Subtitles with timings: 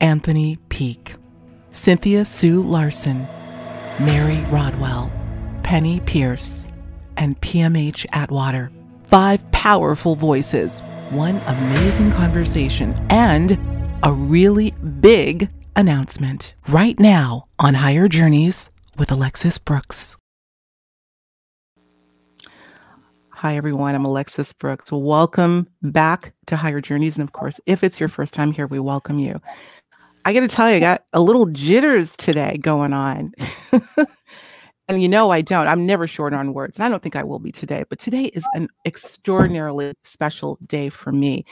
[0.00, 1.14] Anthony Peake,
[1.70, 3.26] Cynthia Sue Larson,
[4.00, 5.10] Mary Rodwell,
[5.62, 6.68] Penney Peirce,
[7.16, 8.70] and PMH Atwater.
[9.04, 10.80] Five powerful voices,
[11.10, 13.58] one amazing conversation, and
[14.02, 20.16] a really big announcement right now on Higher Journeys with Alexis Brooks.
[23.30, 23.94] Hi, everyone.
[23.94, 24.90] I'm Alexis Brooks.
[24.90, 27.16] Welcome back to Higher Journeys.
[27.16, 29.40] And of course, if it's your first time here, we welcome you.
[30.28, 33.32] I got to tell you, I got a little jitters today going on.
[34.86, 35.66] and you know, I don't.
[35.66, 36.76] I'm never short on words.
[36.76, 37.84] And I don't think I will be today.
[37.88, 41.46] But today is an extraordinarily special day for me.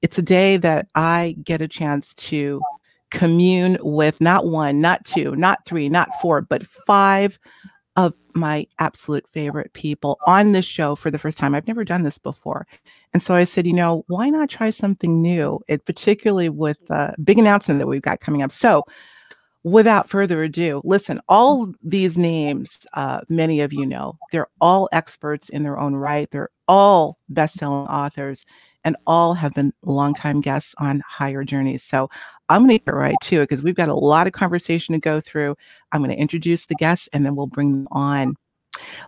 [0.00, 2.62] It's a day that I get a chance to
[3.10, 7.38] commune with not one, not two, not three, not four, but five
[7.96, 11.54] of my absolute favorite people on this show for the first time.
[11.54, 12.66] I've never done this before.
[13.12, 15.60] And so I said, you know, why not try something new?
[15.68, 18.50] It particularly with a big announcement that we've got coming up.
[18.50, 18.84] So
[19.62, 25.48] without further ado, listen, all these names, uh, many of you know, they're all experts
[25.48, 26.28] in their own right.
[26.30, 28.44] They're all best-selling authors
[28.84, 31.82] and all have been longtime guests on Higher Journeys.
[31.82, 32.08] So
[32.48, 35.00] I'm going to get right to it because we've got a lot of conversation to
[35.00, 35.56] go through.
[35.92, 38.36] I'm going to introduce the guests and then we'll bring them on.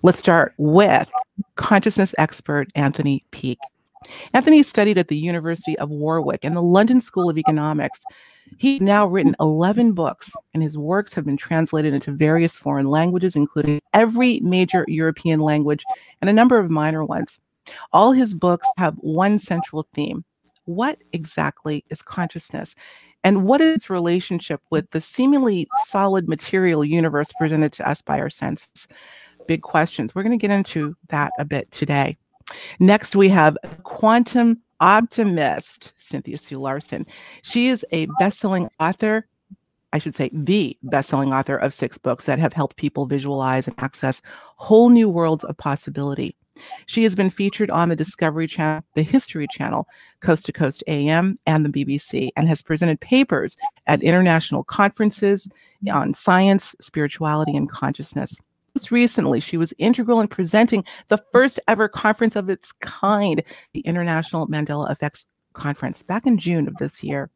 [0.03, 1.09] Let's start with
[1.57, 3.59] consciousness expert Anthony Peake.
[4.33, 8.05] Anthony studied at the University of Warwick and the London School of Economics.
[8.59, 13.35] He's now written 11 books, and his works have been translated into various foreign languages,
[13.35, 15.85] including every major European language
[16.21, 17.41] and a number of minor ones.
[17.93, 20.25] All his books have one central theme.
[20.65, 22.75] What exactly is consciousness?
[23.23, 28.21] And what is its relationship with the seemingly solid material universe presented to us by
[28.21, 28.89] our senses?
[29.47, 30.15] Big questions.
[30.15, 32.17] We're going to get into that a bit today.
[32.79, 37.07] Next, we have quantum optimist, Cynthia Sue Larson.
[37.43, 39.27] She is a best-selling author,
[39.93, 43.79] I should say, the best-selling author of six books that have helped people visualize and
[43.79, 44.21] access
[44.57, 46.37] whole new worlds of possibility.
[46.87, 49.87] She has been featured on the Discovery Channel, the History Channel,
[50.21, 55.49] Coast to Coast AM, and the BBC, and has presented papers at international conferences
[55.93, 58.41] on science, spirituality, and consciousness.
[58.75, 63.43] Most recently, she was integral in presenting the first ever conference of its kind,
[63.73, 67.31] the International Mandela Effects Conference, back in June of this year.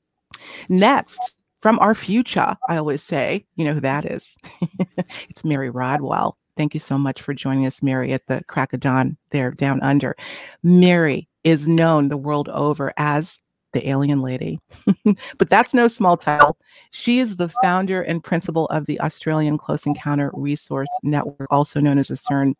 [0.68, 4.34] Next, from our future, I always say, you know who that is.
[5.28, 6.36] it's Mary Rodwell.
[6.60, 9.82] Thank you so much for joining us, Mary, at the crack of dawn there down
[9.82, 10.14] under.
[10.62, 13.38] Mary is known the world over as
[13.72, 14.58] the alien lady.
[15.38, 16.58] but that's no small title.
[16.90, 21.98] She is the founder and principal of the Australian Close Encounter Resource Network, also known
[21.98, 22.52] as CERN.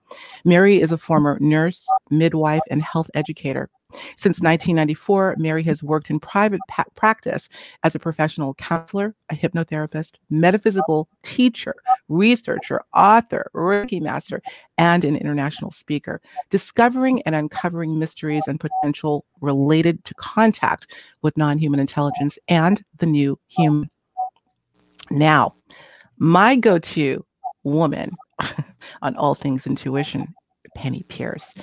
[0.46, 3.68] Mary is a former nurse, midwife, and health educator.
[4.16, 7.48] Since 1994, Mary has worked in private pa- practice
[7.82, 11.74] as a professional counselor, a hypnotherapist, metaphysical teacher,
[12.08, 14.42] researcher, author, Reiki master,
[14.78, 20.86] and an international speaker, discovering and uncovering mysteries and potential related to contact
[21.22, 23.90] with non human intelligence and the new human.
[25.10, 25.54] Now,
[26.18, 27.24] my go to
[27.64, 28.16] woman
[29.02, 30.34] on all things intuition,
[30.74, 31.54] Penney Peirce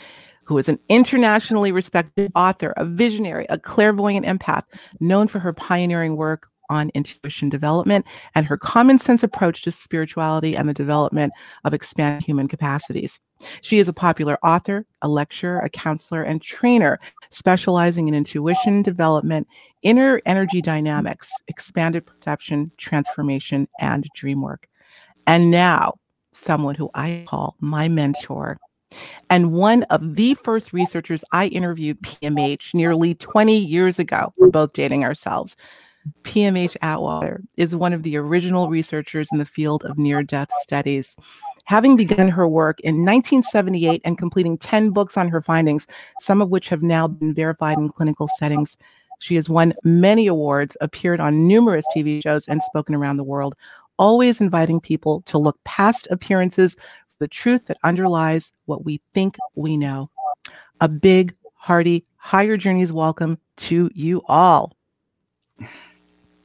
[0.47, 4.63] who is an internationally respected author, a visionary, a clairvoyant empath,
[5.02, 10.56] known for her pioneering work on intuition development and her common sense approach to spirituality
[10.56, 11.34] and the development
[11.66, 13.19] of expanded human capacities.
[13.62, 19.47] She is a popular author, a lecturer, a counselor, and trainer specializing in intuition development,
[19.84, 24.68] inner energy dynamics, expanded perception, transformation, and dream work.
[25.25, 25.96] And now,
[26.31, 28.58] someone who I call my mentor,
[29.29, 34.73] and one of the first researchers I interviewed, PMH, nearly 20 years ago, we're both
[34.73, 35.55] dating ourselves.
[36.23, 41.17] PMH Atwater is one of the original researchers in the field of near death studies.
[41.65, 45.85] Having begun her work in 1978 and completing 10 books on her findings,
[46.21, 48.77] some of which have now been verified in clinical settings,
[49.19, 53.55] she has won many awards, appeared on numerous TV shows, and spoken around the world,
[53.97, 56.78] always inviting people to look past appearances
[57.19, 60.09] the truth that underlies what we think we know.
[60.81, 64.75] A big, hearty, higher journeys welcome to you all.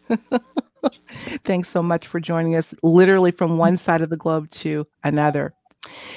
[1.44, 5.54] Thanks so much for joining us, literally from one side of the globe to another.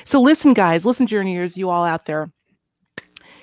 [0.04, 2.32] So, listen, guys, listen, journeyers, you all out there.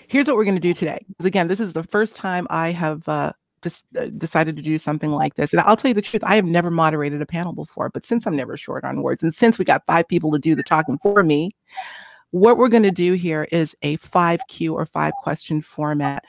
[0.09, 0.99] Here's what we're going to do today.
[1.09, 3.33] Because again, this is the first time I have uh,
[3.63, 5.53] just uh, decided to do something like this.
[5.53, 8.27] And I'll tell you the truth, I have never moderated a panel before, but since
[8.27, 10.99] I'm never short on words, and since we got five people to do the talking
[10.99, 11.51] for me,
[12.31, 16.25] what we're going to do here is a 5Q or five question format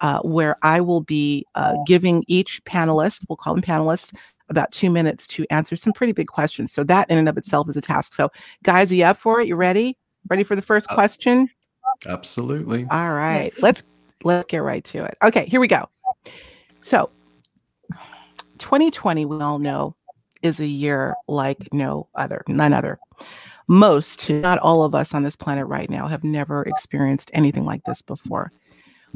[0.00, 4.14] uh, where I will be uh, giving each panelist, we'll call them panelists,
[4.48, 6.72] about two minutes to answer some pretty big questions.
[6.72, 8.14] So that in and of itself is a task.
[8.14, 8.30] So,
[8.62, 9.48] guys, are you up for it?
[9.48, 9.98] You ready?
[10.28, 11.48] Ready for the first question?
[12.06, 12.86] Absolutely.
[12.90, 13.50] All right.
[13.52, 13.62] Yes.
[13.62, 13.82] Let's
[14.24, 15.16] let's get right to it.
[15.22, 15.88] Okay, here we go.
[16.82, 17.10] So,
[18.58, 19.94] 2020, we all know,
[20.42, 22.98] is a year like no other, none other.
[23.66, 27.82] Most, not all of us on this planet right now, have never experienced anything like
[27.84, 28.52] this before.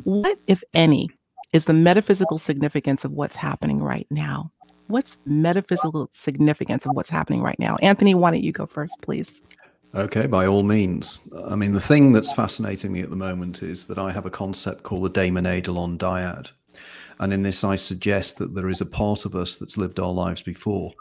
[0.05, 1.09] What, if any,
[1.53, 4.51] is the metaphysical significance of what's happening right now?
[4.89, 7.77] What's metaphysical significance of what's happening right now?
[7.77, 9.41] Anthony, why don't you go first, please?
[9.95, 11.21] Okay, by all means.
[11.47, 14.31] I mean, the thing that's fascinating me at the moment is that I have a
[14.31, 16.53] concept called the Daemon Eidolon dyad.
[17.23, 20.11] And in this, I suggest that there is a part of us that's lived our
[20.11, 20.93] lives before.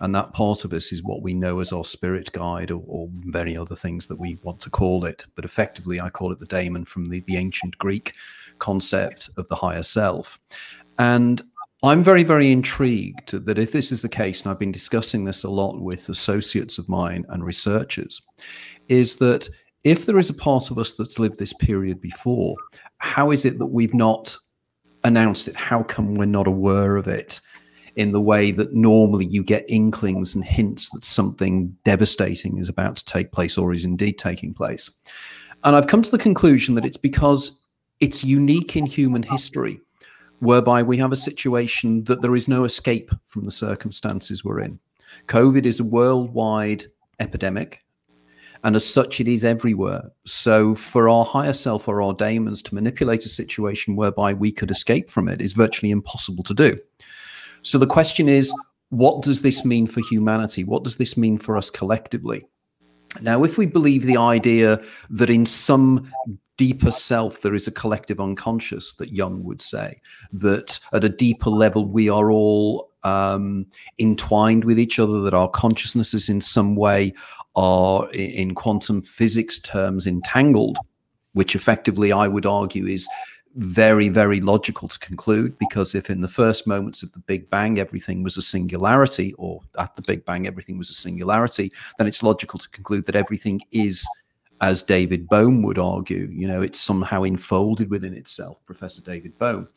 [0.00, 3.08] And that part of us is what we know as our spirit guide or, or
[3.24, 5.24] many other things that we want to call it.
[5.34, 8.12] But effectively, I call it the daemon from the, the ancient Greek
[8.58, 10.38] concept of the higher self.
[10.98, 11.42] And
[11.82, 15.42] I'm very, very intrigued that if this is the case, and I've been discussing this
[15.42, 18.20] a lot with associates of mine and researchers,
[18.88, 19.48] is that
[19.86, 22.56] if there is a part of us that's lived this period before,
[22.98, 24.36] how is it that we've not
[25.04, 25.56] announced it?
[25.56, 27.40] How come we're not aware of it
[27.96, 32.96] in the way that normally you get inklings and hints that something devastating is about
[32.96, 34.90] to take place or is indeed taking place?
[35.64, 37.62] And I've come to the conclusion that it's because
[38.00, 39.80] it's unique in human history,
[40.40, 44.80] whereby we have a situation that there is no escape from the circumstances we're in.
[45.26, 46.86] COVID is a worldwide
[47.20, 47.81] epidemic
[48.64, 50.10] and as such, it is everywhere.
[50.24, 54.70] So, for our higher self or our daemons to manipulate a situation whereby we could
[54.70, 56.78] escape from it is virtually impossible to do.
[57.62, 58.54] So, the question is
[58.90, 60.64] what does this mean for humanity?
[60.64, 62.46] What does this mean for us collectively?
[63.20, 64.80] Now, if we believe the idea
[65.10, 66.10] that in some
[66.58, 70.00] deeper self there is a collective unconscious, that Jung would say,
[70.32, 73.66] that at a deeper level we are all um,
[73.98, 77.14] entwined with each other, that our consciousnesses in some way
[77.54, 80.78] are, in quantum physics terms, entangled,
[81.34, 83.08] which effectively I would argue is
[83.56, 87.78] very, very logical to conclude because if in the first moments of the Big Bang
[87.78, 92.22] everything was a singularity, or at the Big Bang everything was a singularity, then it's
[92.22, 94.06] logical to conclude that everything is,
[94.62, 99.68] as David Bohm would argue, you know, it's somehow enfolded within itself, Professor David Bohm.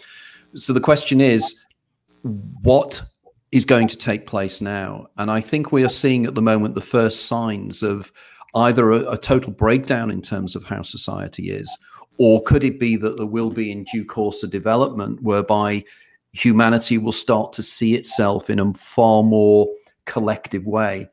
[0.53, 1.65] So the question is,
[2.61, 3.01] what
[3.55, 5.07] is going to take place now.
[5.17, 8.11] And I think we are seeing at the moment the first signs of
[8.53, 11.77] either a, a, total breakdown in terms of how society is,
[12.17, 15.85] or could it be that there will be in due course a development whereby
[16.33, 19.69] humanity will start to see itself in a far more
[20.03, 21.07] collective way?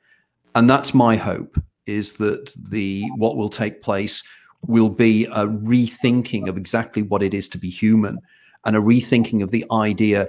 [0.57, 4.25] And that's my hope is that the what will take place
[4.67, 8.19] will be a rethinking of exactly what it is to be human
[8.65, 10.27] and a rethinking of the idea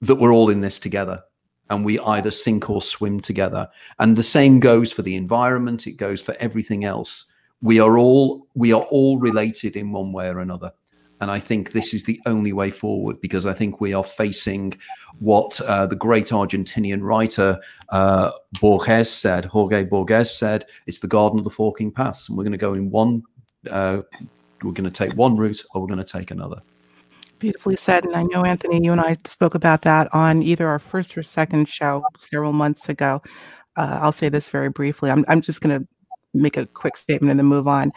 [0.00, 1.24] that we're all in this together
[1.70, 3.68] and we either sink or swim together.
[3.98, 7.26] And the same goes for the environment, it goes for everything else.
[7.62, 10.72] We are all we are all related in one way or another.
[11.20, 14.74] And I think this is the only way forward because I think we are facing
[15.18, 17.58] what uh, the great Argentinian writer
[17.88, 22.28] uh, Borges said, Jorge Borges said, it's the garden of the forking paths.
[22.28, 23.22] And we're going to go in one,
[23.70, 24.02] uh,
[24.62, 26.60] we're going to take one route or we're going to take another.
[27.38, 28.04] Beautifully said.
[28.04, 31.22] And I know, Anthony, you and I spoke about that on either our first or
[31.22, 33.22] second show several months ago.
[33.76, 35.10] Uh, I'll say this very briefly.
[35.10, 35.88] I'm, I'm just going to
[36.32, 37.92] make a quick statement and then move on.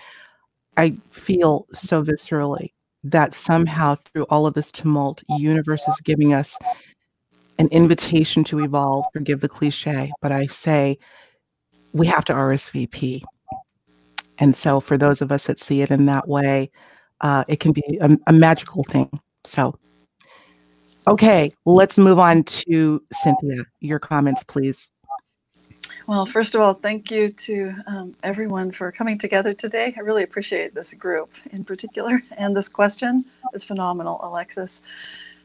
[0.75, 2.73] I feel so viscerally
[3.03, 6.57] that somehow through all of this tumult, universe is giving us
[7.59, 9.05] an invitation to evolve.
[9.13, 10.97] Forgive the cliche, but I say
[11.93, 13.21] we have to RSVP.
[14.37, 16.71] And so, for those of us that see it in that way,
[17.21, 19.09] uh, it can be a, a magical thing
[19.43, 19.77] so,
[21.07, 23.63] okay, let's move on to Cynthia.
[23.79, 24.91] Your comments, please.
[26.07, 29.93] Well, first of all, thank you to um, everyone for coming together today.
[29.95, 32.23] I really appreciate this group in particular.
[32.35, 34.81] And this question is phenomenal, Alexis.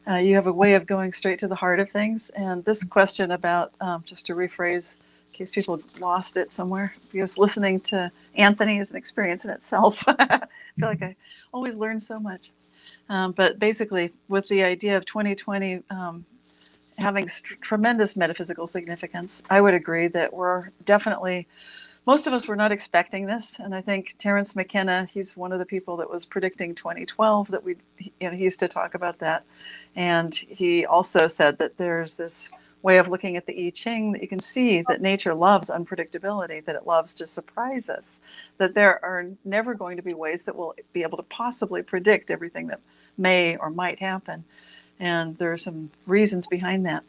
[0.07, 2.31] Uh, you have a way of going straight to the heart of things.
[2.31, 4.95] And this question about, um, just to rephrase,
[5.27, 10.03] in case people lost it somewhere, because listening to Anthony is an experience in itself.
[10.07, 10.47] I
[10.79, 11.15] feel like I
[11.53, 12.49] always learn so much.
[13.09, 16.25] Um, but basically, with the idea of 2020 um,
[16.97, 21.47] having st- tremendous metaphysical significance, I would agree that we're definitely,
[22.05, 23.59] most of us were not expecting this.
[23.59, 27.63] And I think Terence McKenna, he's one of the people that was predicting 2012 that
[27.63, 29.43] we, you know, he used to talk about that.
[29.95, 32.49] And he also said that there's this
[32.85, 36.63] way of looking at the I Ching that you can see that nature loves unpredictability,
[36.65, 38.05] that it loves to surprise us,
[38.59, 42.29] that there are never going to be ways that we'll be able to possibly predict
[42.29, 42.79] everything that
[43.17, 44.43] may or might happen.
[44.99, 47.03] And there are some reasons behind that.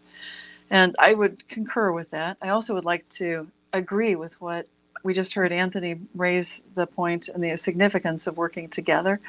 [0.70, 2.38] And I would concur with that.
[2.40, 4.66] I also would like to agree with what
[5.04, 9.20] we just heard Anthony raise the point and the significance of working together.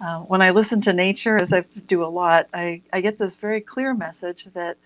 [0.00, 3.36] Uh, when I listen to nature, as I do a lot, I, I get this
[3.36, 4.76] very clear message that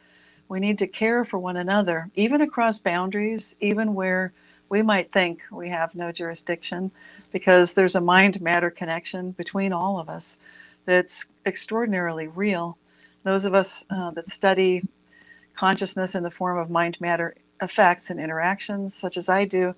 [0.51, 4.33] we need to care for one another, even across boundaries, even where
[4.69, 6.91] we might think we have no jurisdiction,
[7.33, 10.39] because there's a mind matter connection between all of us
[10.87, 12.77] that's extraordinarily real.
[13.23, 14.83] Those of us uh, that study
[15.57, 19.73] consciousness in the form of mind matter effects and interactions, such as I do,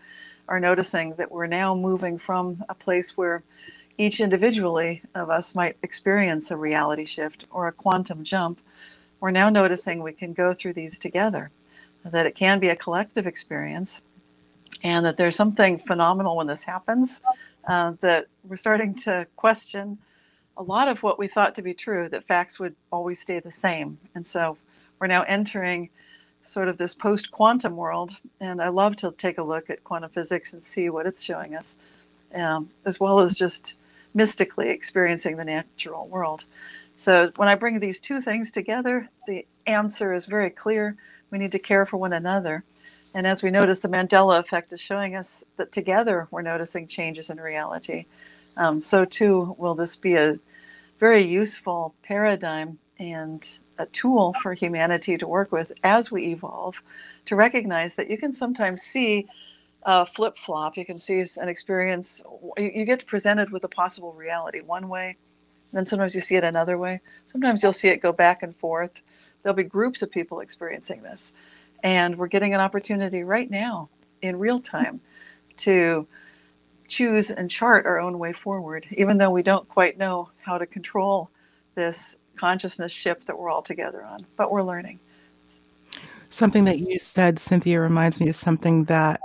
[0.48, 3.42] are noticing that we're now moving from a place where
[3.98, 8.58] each individually of us might experience a reality shift or a quantum jump.
[9.22, 11.52] We're now noticing we can go through these together,
[12.04, 14.00] that it can be a collective experience,
[14.82, 17.20] and that there's something phenomenal when this happens,
[17.68, 19.96] uh, that we're starting to question
[20.56, 23.52] a lot of what we thought to be true, that facts would always stay the
[23.52, 23.96] same.
[24.16, 24.58] And so
[24.98, 25.88] we're now entering
[26.42, 28.10] sort of this post quantum world.
[28.40, 31.54] And I love to take a look at quantum physics and see what it's showing
[31.54, 31.76] us,
[32.34, 33.76] um, as well as just
[34.14, 36.44] mystically experiencing the natural world.
[37.02, 40.96] So when I bring these two things together, the answer is very clear.
[41.32, 42.62] We need to care for one another.
[43.14, 47.28] And as we notice, the Mandela effect is showing us that together we're noticing changes
[47.28, 48.06] in reality.
[48.56, 50.38] Um, so, too, will this be a
[51.00, 56.76] very useful paradigm and a tool for humanity to work with as we evolve
[57.26, 59.26] to recognize that you can sometimes see
[59.82, 60.76] a flip flop.
[60.76, 62.22] You can see an experience,
[62.56, 65.16] you get presented with a possible reality one way,
[65.72, 67.00] then sometimes you see it another way.
[67.26, 69.02] Sometimes you'll see it go back and forth.
[69.42, 71.32] There'll be groups of people experiencing this.
[71.82, 73.88] And we're getting an opportunity right now
[74.20, 75.00] in real time
[75.58, 76.06] to
[76.88, 80.66] choose and chart our own way forward, even though we don't quite know how to
[80.66, 81.30] control
[81.74, 84.98] this consciousness ship that we're all together on, but we're learning.
[86.28, 89.20] Something that you said, Cynthia, reminds me of something that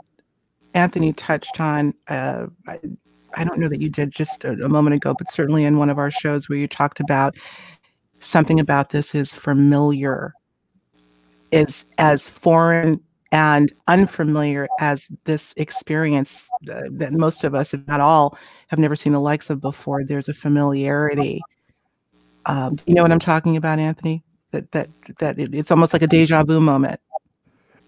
[0.73, 1.93] Anthony touched on.
[2.07, 2.47] Uh,
[3.35, 5.89] I, don't know that you did just a, a moment ago, but certainly in one
[5.89, 7.35] of our shows where you talked about
[8.19, 10.33] something about this is familiar,
[11.51, 12.99] is as foreign
[13.31, 18.95] and unfamiliar as this experience uh, that most of us, if not all, have never
[18.95, 20.03] seen the likes of before.
[20.03, 21.41] There's a familiarity
[22.47, 24.23] um, you know what I'm talking about, Anthony?
[24.51, 26.99] That that that it, it's almost like a deja vu moment.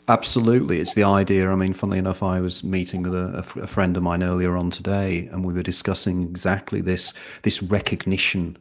[0.09, 1.51] Absolutely, it's the idea.
[1.51, 4.71] I mean, funnily enough, I was meeting with a, a, friend of mine earlier on
[4.71, 7.13] today, and we were discussing exactly this
[7.43, 8.57] this recognition,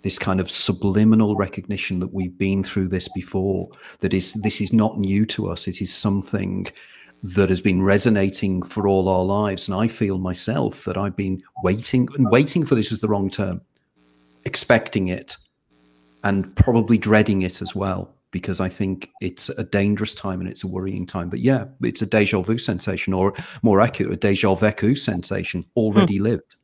[0.00, 3.68] this kind of subliminal recognition that we've been through this before.
[3.98, 5.68] That is, this is not new to us.
[5.68, 6.66] It is something
[7.22, 11.42] that has been resonating for all our lives, and I feel myself that I've been
[11.62, 13.60] waiting and waiting for this is the wrong term
[14.46, 15.36] expecting it
[16.24, 20.64] and probably dreading it as well because I think it's a dangerous time and it's
[20.64, 21.28] a worrying time.
[21.28, 26.18] But yeah, it's a deja vu sensation, or more accurate, a deja vu sensation already
[26.18, 26.24] hmm.
[26.24, 26.56] lived.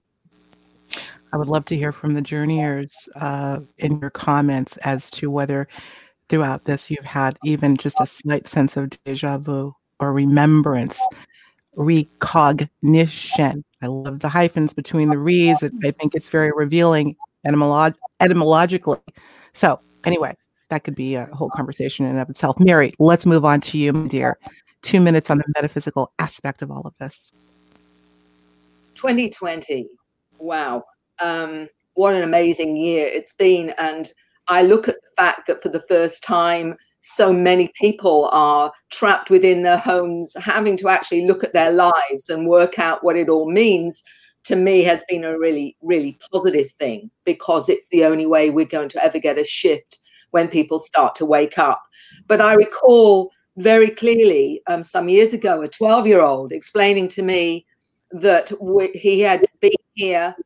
[1.32, 5.68] I would love to hear from the journeyers uh, in your comments as to whether
[6.28, 11.00] throughout this you've had even just a slight sense of deja vu or remembrance,
[11.74, 13.64] recognition.
[13.82, 15.62] I love the hyphens between the re's.
[15.62, 18.98] I think it's very revealing etymolog- etymologically.
[19.52, 20.36] So, anyway,
[20.70, 22.56] that could be a whole conversation in and of itself.
[22.58, 24.38] Mary, let's move on to you, my dear.
[24.82, 27.32] Two minutes on the metaphysical aspect of all of this.
[28.94, 29.88] 2020.
[30.38, 30.84] Wow.
[31.20, 33.74] Um, what an amazing year it's been.
[33.78, 34.10] And
[34.48, 39.30] I look at the fact that for the first time, so many people are trapped
[39.30, 43.28] within their homes, having to actually look at their lives and work out what it
[43.28, 44.02] all means
[44.46, 48.64] to me has been a really, really positive thing because it's the only way we're
[48.64, 49.98] going to ever get a shift
[50.36, 51.82] when people start to wake up.
[52.26, 57.22] But I recall very clearly um, some years ago a 12 year old explaining to
[57.22, 57.64] me
[58.10, 58.52] that
[58.92, 60.36] he had been here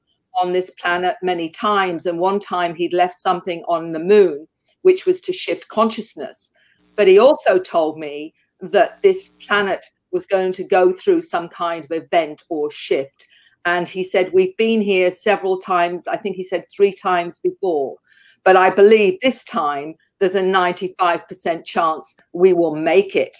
[0.40, 4.46] on this planet many times, and one time he'd left something on the moon,
[4.82, 6.52] which was to shift consciousness.
[6.94, 11.84] But he also told me that this planet was going to go through some kind
[11.84, 13.26] of event or shift
[13.64, 16.06] and he said, We've been here several times.
[16.06, 17.96] I think he said three times before.
[18.44, 23.36] But I believe this time there's a 95% chance we will make it.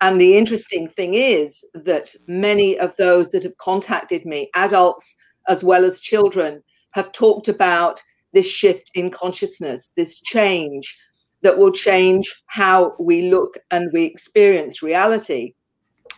[0.00, 5.16] And the interesting thing is that many of those that have contacted me, adults
[5.48, 6.62] as well as children,
[6.92, 8.02] have talked about
[8.32, 10.98] this shift in consciousness, this change
[11.42, 15.54] that will change how we look and we experience reality.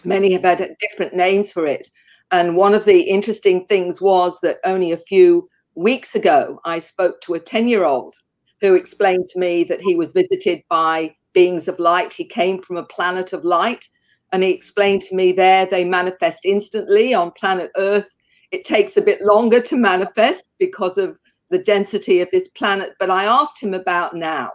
[0.04, 1.88] Many have had different names for it.
[2.30, 5.48] And one of the interesting things was that only a few
[5.78, 8.14] weeks ago, I spoke to a 10 year old
[8.60, 12.12] who explained to me that he was visited by beings of light.
[12.12, 13.84] He came from a planet of light.
[14.32, 18.18] And he explained to me there they manifest instantly on planet Earth.
[18.50, 21.18] It takes a bit longer to manifest because of
[21.50, 22.90] the density of this planet.
[22.98, 24.50] But I asked him about now.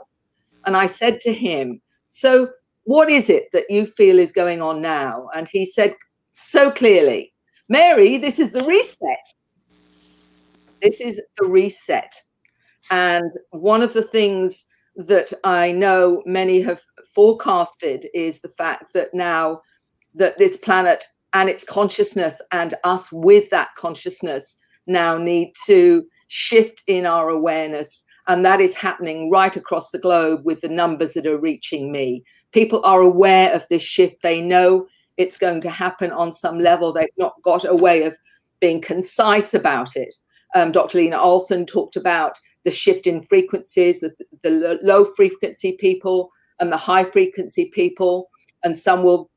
[0.65, 2.49] And I said to him, So,
[2.83, 5.29] what is it that you feel is going on now?
[5.33, 5.95] And he said
[6.31, 7.33] so clearly,
[7.69, 9.25] Mary, this is the reset.
[10.83, 12.13] This is the reset.
[12.91, 16.81] And one of the things that I know many have
[17.15, 19.61] forecasted is the fact that now
[20.13, 26.83] that this planet and its consciousness and us with that consciousness now need to shift
[26.87, 28.05] in our awareness.
[28.27, 32.23] And that is happening right across the globe with the numbers that are reaching me.
[32.51, 34.21] People are aware of this shift.
[34.21, 34.85] They know
[35.17, 36.91] it's going to happen on some level.
[36.91, 38.17] They've not got a way of
[38.59, 40.13] being concise about it.
[40.55, 40.99] Um, Dr.
[40.99, 46.29] Lena Olson talked about the shift in frequencies, the, the low frequency people
[46.59, 48.29] and the high frequency people,
[48.63, 49.29] and some will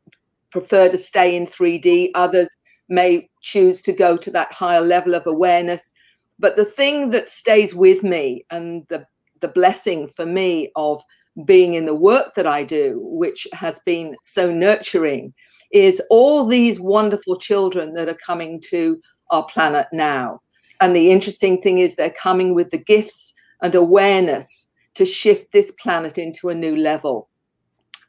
[0.50, 2.48] prefer to stay in 3D, others
[2.88, 5.92] may choose to go to that higher level of awareness.
[6.38, 9.06] But the thing that stays with me and the,
[9.40, 11.02] the blessing for me of
[11.44, 15.34] being in the work that I do, which has been so nurturing,
[15.72, 20.40] is all these wonderful children that are coming to our planet now.
[20.80, 25.70] And the interesting thing is they're coming with the gifts and awareness to shift this
[25.72, 27.28] planet into a new level.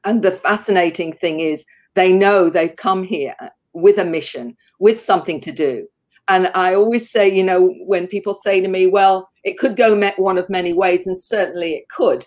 [0.06, 3.36] And the fascinating thing is they know they've come here
[3.74, 5.88] with a mission, with something to do.
[6.30, 9.98] And I always say, you know, when people say to me, well, it could go
[10.18, 12.26] one of many ways, and certainly it could.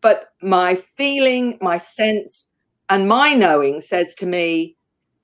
[0.00, 2.48] But my feeling, my sense,
[2.88, 4.76] and my knowing says to me,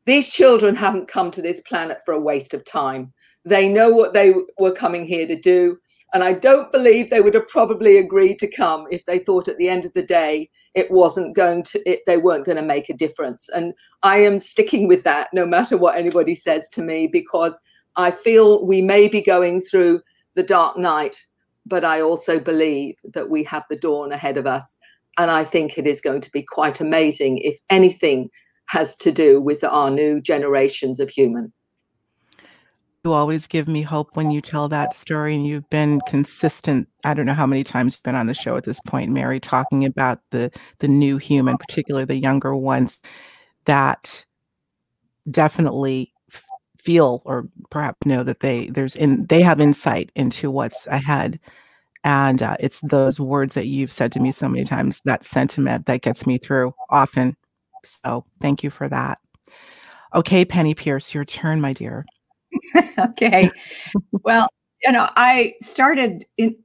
[0.07, 3.13] these children haven't come to this planet for a waste of time.
[3.45, 5.79] They know what they were coming here to do.
[6.13, 9.59] And I don't believe they would have probably agreed to come if they thought at
[9.59, 12.89] the end of the day it wasn't going to, it, they weren't going to make
[12.89, 13.49] a difference.
[13.49, 17.61] And I am sticking with that no matter what anybody says to me because
[17.97, 20.01] I feel we may be going through
[20.35, 21.25] the dark night,
[21.67, 24.79] but I also believe that we have the dawn ahead of us.
[25.17, 28.31] And I think it is going to be quite amazing if anything
[28.67, 31.53] has to do with our new generations of human
[33.05, 37.13] you always give me hope when you tell that story and you've been consistent i
[37.13, 39.85] don't know how many times you've been on the show at this point mary talking
[39.85, 43.03] about the the new human particularly the younger ones
[43.67, 44.25] that
[45.31, 46.13] definitely
[46.79, 51.41] feel or perhaps know that they there's in they have insight into what's ahead.
[52.05, 55.87] And uh, it's those words that you've said to me so many times that sentiment
[55.87, 57.37] that gets me through often.
[57.83, 59.19] So thank you for that.
[60.15, 62.05] Okay penney peirce your turn my dear
[62.99, 63.51] okay.
[64.23, 64.49] well,
[64.83, 66.57] you know, I started in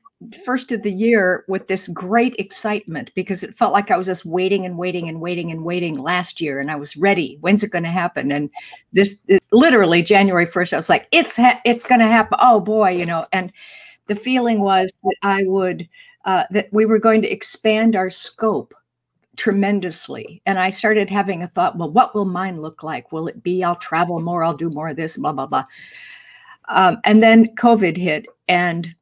[0.44, 4.26] first of the year with this great excitement because it felt like I was just
[4.26, 7.38] waiting and waiting and waiting and waiting last year and I was ready.
[7.40, 8.32] When's it going to happen?
[8.32, 8.50] And
[8.92, 12.38] this it, literally January 1st I was like it's ha- it's going to happen.
[12.42, 13.54] Oh boy, you know, and
[14.08, 15.88] the feeling was that I would
[16.26, 18.74] uh, that we were going to expand our scope
[19.40, 20.42] tremendously.
[20.46, 23.12] And I started having a thought, well, what will mine look like?
[23.14, 25.64] Will it be I'll travel more, I'll do more of this, blah, blah, blah.
[26.68, 28.26] Um, and then COVID hit.
[28.50, 28.94] And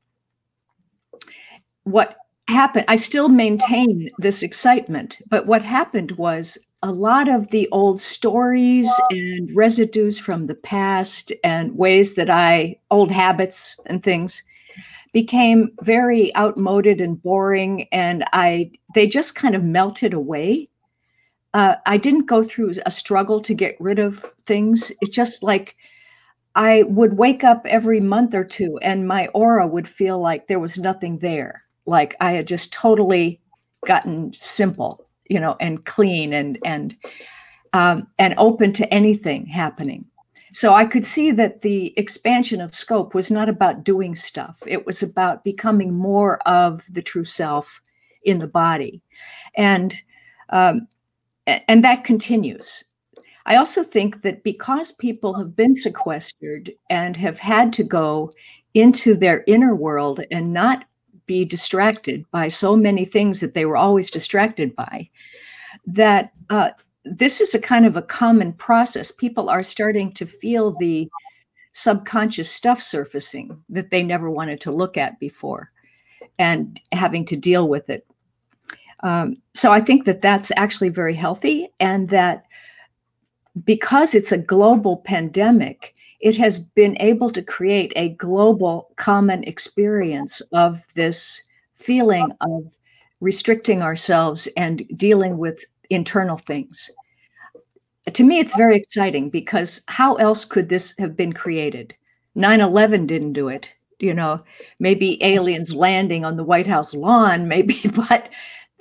[1.83, 7.67] what happened, I still maintain this excitement, but what happened was a lot of the
[7.71, 14.43] old stories and residues from the past and ways that I, old habits and things,
[15.17, 20.69] became very outmoded and boring and i they just kind of melted away.
[21.55, 24.91] Uh, i didn't go through a struggle to get rid of things.
[25.01, 25.75] It's just like
[26.53, 30.59] i would wake up every month or two and my aura would feel like there
[30.59, 31.63] was nothing there.
[31.87, 33.41] Like i had just totally
[33.87, 36.95] gotten simple you know and clean and and
[37.73, 40.05] um, and open to anything happening
[40.57, 44.87] so I could see that the expansion of scope was not about doing stuff, it
[44.87, 47.79] was about becoming more of the true self
[48.23, 49.03] in the body.
[49.55, 49.93] And
[50.49, 50.87] um,
[51.45, 52.83] and that continues.
[53.45, 58.33] I also think that because people have been sequestered and have had to go
[58.73, 60.85] into their inner world and not
[61.27, 65.07] be distracted by so many things that they were always distracted by,
[65.85, 66.71] that uh,
[67.09, 69.11] this is a kind of a common process.
[69.11, 71.09] People are starting to feel the
[71.73, 75.71] subconscious stuff surfacing that they never wanted to look at before
[76.39, 78.05] and having to deal with it.
[79.01, 82.43] Um, so I think that that's actually very healthy, and that
[83.63, 90.41] because it's a global pandemic, it has been able to create a global common experience
[90.51, 91.43] of this
[91.75, 92.75] feeling of
[93.19, 96.89] restricting ourselves and dealing with internal things.
[98.13, 101.93] To me, it's very exciting because how else could this have been created?
[102.35, 103.71] 9 11 didn't do it.
[103.99, 104.43] You know,
[104.79, 108.29] maybe aliens landing on the White House lawn, maybe, but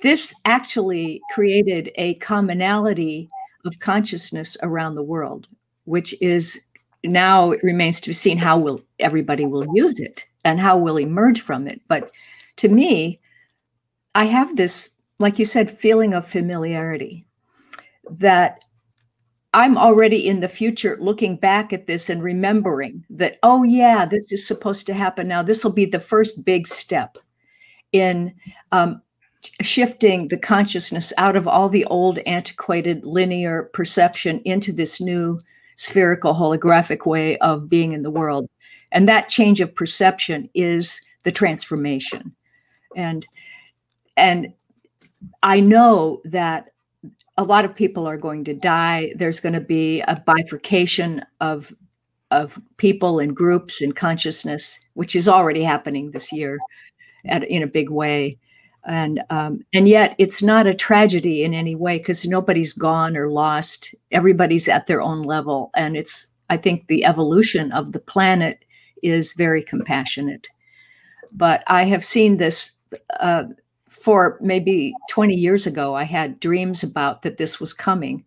[0.01, 3.29] this actually created a commonality
[3.65, 5.47] of consciousness around the world,
[5.85, 6.61] which is
[7.03, 10.97] now it remains to be seen how will everybody will use it and how we'll
[10.97, 11.81] emerge from it.
[11.87, 12.11] But
[12.57, 13.19] to me,
[14.15, 17.25] I have this, like you said, feeling of familiarity
[18.09, 18.63] that
[19.53, 24.31] I'm already in the future looking back at this and remembering that, oh, yeah, this
[24.31, 25.41] is supposed to happen now.
[25.41, 27.17] This will be the first big step
[27.91, 28.33] in
[28.71, 29.01] um,
[29.61, 35.39] shifting the consciousness out of all the old, antiquated, linear perception into this new
[35.77, 38.49] spherical, holographic way of being in the world.
[38.91, 42.35] And that change of perception is the transformation.
[42.95, 43.25] And
[44.15, 44.53] and
[45.43, 46.71] I know that
[47.37, 49.13] a lot of people are going to die.
[49.15, 51.73] There's going to be a bifurcation of
[52.29, 56.59] of people and groups and consciousness, which is already happening this year
[57.25, 58.37] at, in a big way.
[58.85, 63.29] And um, and yet it's not a tragedy in any way because nobody's gone or
[63.29, 63.93] lost.
[64.11, 68.63] Everybody's at their own level, and it's I think the evolution of the planet
[69.03, 70.47] is very compassionate.
[71.33, 72.71] But I have seen this
[73.19, 73.43] uh,
[73.89, 75.95] for maybe 20 years ago.
[75.95, 78.23] I had dreams about that this was coming,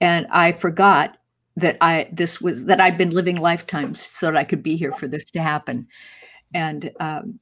[0.00, 1.16] and I forgot
[1.56, 4.92] that I this was that I'd been living lifetimes so that I could be here
[4.92, 5.86] for this to happen,
[6.54, 7.38] and um,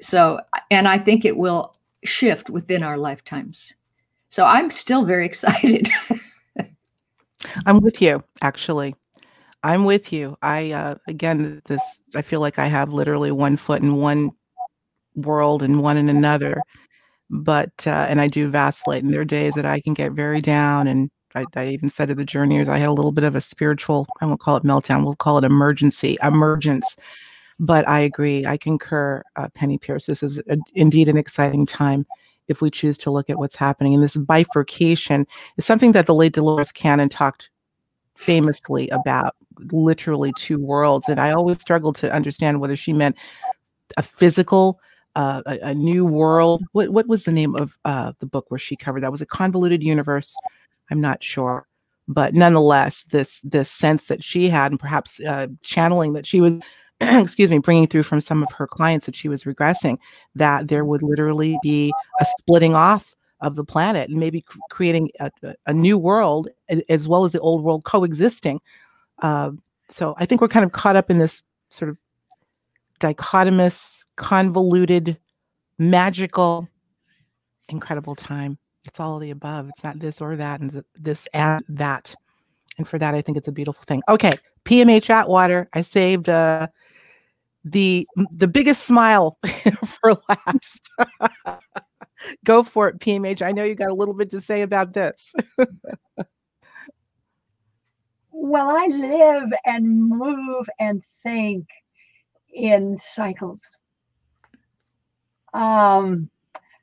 [0.00, 3.74] so and I think it will shift within our lifetimes.
[4.28, 5.88] So I'm still very excited.
[7.66, 8.96] I'm with you, actually.
[9.62, 10.36] I'm with you.
[10.42, 14.30] I uh, again, this I feel like I have literally one foot in one
[15.14, 16.60] world and one in another.
[17.30, 20.40] But uh, and I do vacillate, and there are days that I can get very
[20.40, 20.86] down.
[20.86, 23.40] And I, I even said to the journeyers, I had a little bit of a
[23.40, 24.06] spiritual.
[24.20, 25.04] I won't call it meltdown.
[25.04, 26.96] We'll call it emergency, emergence.
[27.58, 28.46] But I agree.
[28.46, 30.06] I concur, uh, Penney Peirce.
[30.06, 32.06] This is a, indeed an exciting time
[32.48, 33.94] if we choose to look at what's happening.
[33.94, 37.50] And this bifurcation is something that the late Dolores Cannon talked
[38.16, 39.34] famously about
[39.72, 41.08] literally two worlds.
[41.08, 43.16] And I always struggled to understand whether she meant
[43.96, 44.80] a physical,
[45.14, 46.62] uh, a, a, new world.
[46.72, 49.12] What, what was the name of uh, the book where she covered that?
[49.12, 50.34] Was it Convoluted Universe?
[50.90, 51.66] I'm not sure.
[52.06, 56.54] But nonetheless, this this sense that she had, and perhaps uh, channeling that she was,
[57.00, 59.96] excuse me, bringing through from some of her clients that she was regressing,
[60.34, 65.30] that there would literally be a splitting off of the planet and maybe creating a,
[65.66, 66.48] a, new world
[66.88, 68.60] as well as the old world coexisting.
[69.22, 69.50] Uh,
[69.90, 71.98] so I think we're kind of caught up in this sort of
[73.04, 75.18] dichotomous, convoluted,
[75.78, 76.66] magical,
[77.68, 78.56] incredible time.
[78.86, 79.68] It's all of the above.
[79.68, 82.14] It's not this or that and this and that.
[82.78, 84.02] And for that, I think it's a beautiful thing.
[84.08, 84.32] Okay,
[84.64, 85.68] PMH Atwater.
[85.74, 86.68] I saved uh,
[87.64, 89.38] the the biggest smile
[89.86, 90.90] for last.
[92.44, 93.42] Go for it, PMH.
[93.42, 95.34] I know you got a little bit to say about this.
[98.30, 101.68] well, I live and move and think
[102.54, 103.80] in cycles.
[105.52, 106.30] Um,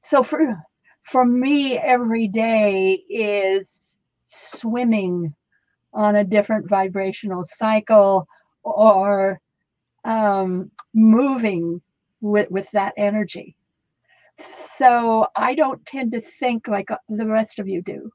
[0.01, 0.57] so for
[1.03, 5.33] for me, every day is swimming
[5.93, 8.27] on a different vibrational cycle
[8.63, 9.41] or
[10.05, 11.81] um, moving
[12.21, 13.55] with, with that energy.
[14.77, 18.09] So I don't tend to think like uh, the rest of you do.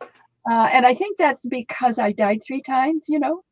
[0.00, 3.42] Uh, and I think that's because I died three times, you know,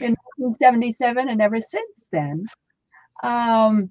[0.00, 2.46] in 1977 and ever since then.
[3.24, 3.90] Um,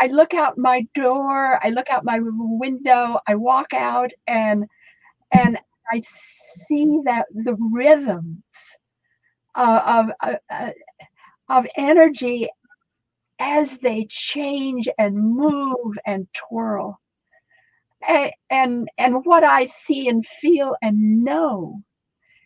[0.00, 4.64] I, I look out my door, I look out my window, I walk out and
[5.32, 5.58] and
[5.92, 8.44] I see that the rhythms
[9.54, 10.70] uh, of uh, uh
[11.48, 12.48] of energy
[13.38, 17.00] as they change and move and twirl.
[18.06, 21.82] And, and, and what I see and feel and know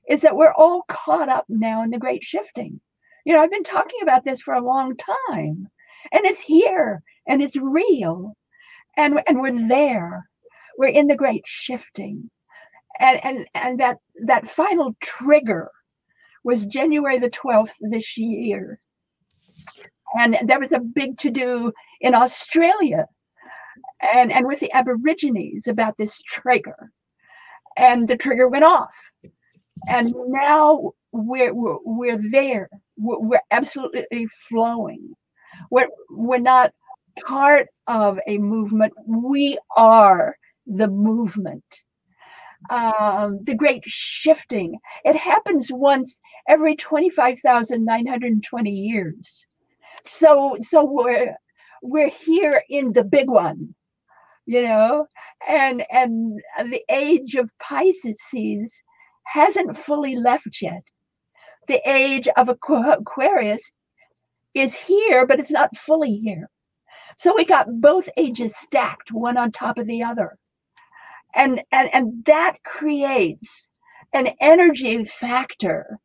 [0.09, 2.81] is that we're all caught up now in the great shifting.
[3.27, 5.69] You know, I've been talking about this for a long time,
[6.13, 8.35] and it's here and it's real,
[8.97, 10.29] and, and we're there.
[10.79, 12.31] We're in the great shifting.
[12.99, 15.71] And, and, and that, that final trigger
[16.45, 18.79] was January the 12th this year
[20.19, 23.07] and there was a big to do in Australia
[24.15, 26.91] and, and with the Aborigines about this trigger.
[27.77, 28.95] And the trigger went off.
[29.89, 32.69] And now we're, we're, we're there.
[32.97, 35.15] We're, we're absolutely flowing.
[35.71, 36.73] We're, we're not
[37.25, 38.93] part of a movement.
[39.07, 41.65] We are the movement.
[42.71, 44.79] Um, the great shifting.
[45.05, 49.47] It happens once every 25,920 years.
[50.05, 51.37] So, so we're,
[51.83, 53.75] we're here in the big one,
[54.47, 55.07] you know,
[55.49, 58.83] and, and the age of Pisces
[59.25, 60.83] hasn't fully left yet.
[61.69, 63.73] The age of Aquarius
[64.55, 66.49] is here, but it's not fully here.
[67.19, 70.39] So we got both ages stacked, one on top of the other.
[71.35, 73.69] And, and, and that creates
[74.13, 75.99] an energy factor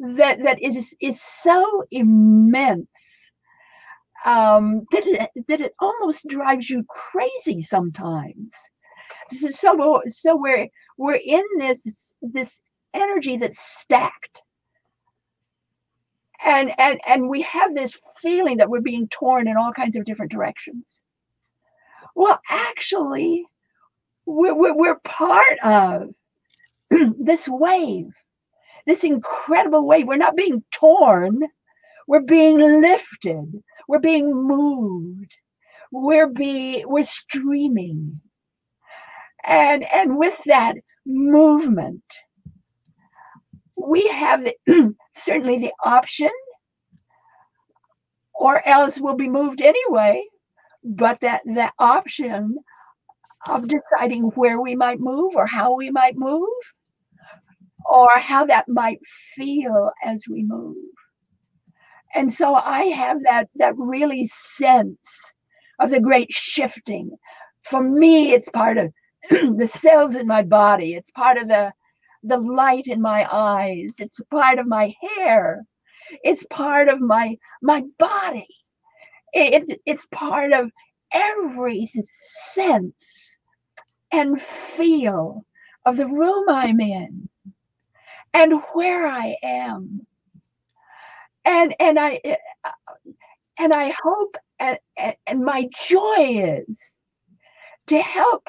[0.00, 3.32] that, that is, is so immense
[4.24, 8.54] um, that, it, that it almost drives you crazy sometimes.
[9.52, 12.60] So, so we're, we're in this, this
[12.94, 14.42] energy that's stacked
[16.44, 20.04] and and and we have this feeling that we're being torn in all kinds of
[20.04, 21.02] different directions.
[22.14, 23.46] Well actually
[24.26, 26.10] we're, we're, we're part of
[27.18, 28.12] this wave
[28.86, 30.06] this incredible wave.
[30.06, 31.38] We're not being torn.
[32.06, 33.62] We're being lifted.
[33.88, 35.36] We're being moved.
[35.92, 38.20] We're be we're streaming.
[39.44, 40.76] And and with that
[41.06, 42.02] movement
[43.86, 44.46] we have
[45.12, 46.30] certainly the option,
[48.34, 50.24] or else we'll be moved anyway.
[50.82, 52.56] But that that option
[53.48, 56.48] of deciding where we might move or how we might move
[57.88, 59.00] or how that might
[59.34, 60.76] feel as we move.
[62.14, 65.34] And so I have that that really sense
[65.78, 67.10] of the great shifting.
[67.62, 68.92] For me, it's part of
[69.30, 70.94] the cells in my body.
[70.94, 71.72] It's part of the
[72.22, 73.96] the light in my eyes.
[73.98, 75.64] It's part of my hair.
[76.24, 78.48] It's part of my my body.
[79.32, 80.70] It, it's part of
[81.12, 81.88] every
[82.52, 83.38] sense
[84.12, 85.44] and feel
[85.86, 87.28] of the room I'm in
[88.34, 90.06] and where I am.
[91.44, 92.20] And and I
[93.58, 94.78] and I hope and,
[95.26, 96.96] and my joy is
[97.86, 98.48] to help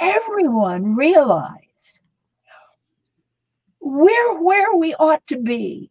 [0.00, 1.73] everyone realize
[3.84, 5.90] we're where we ought to be.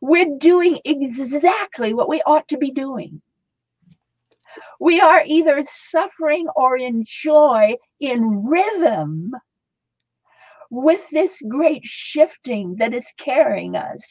[0.00, 3.20] We're doing exactly what we ought to be doing.
[4.80, 9.32] We are either suffering or in joy in rhythm
[10.70, 14.02] with this great shifting that is carrying us.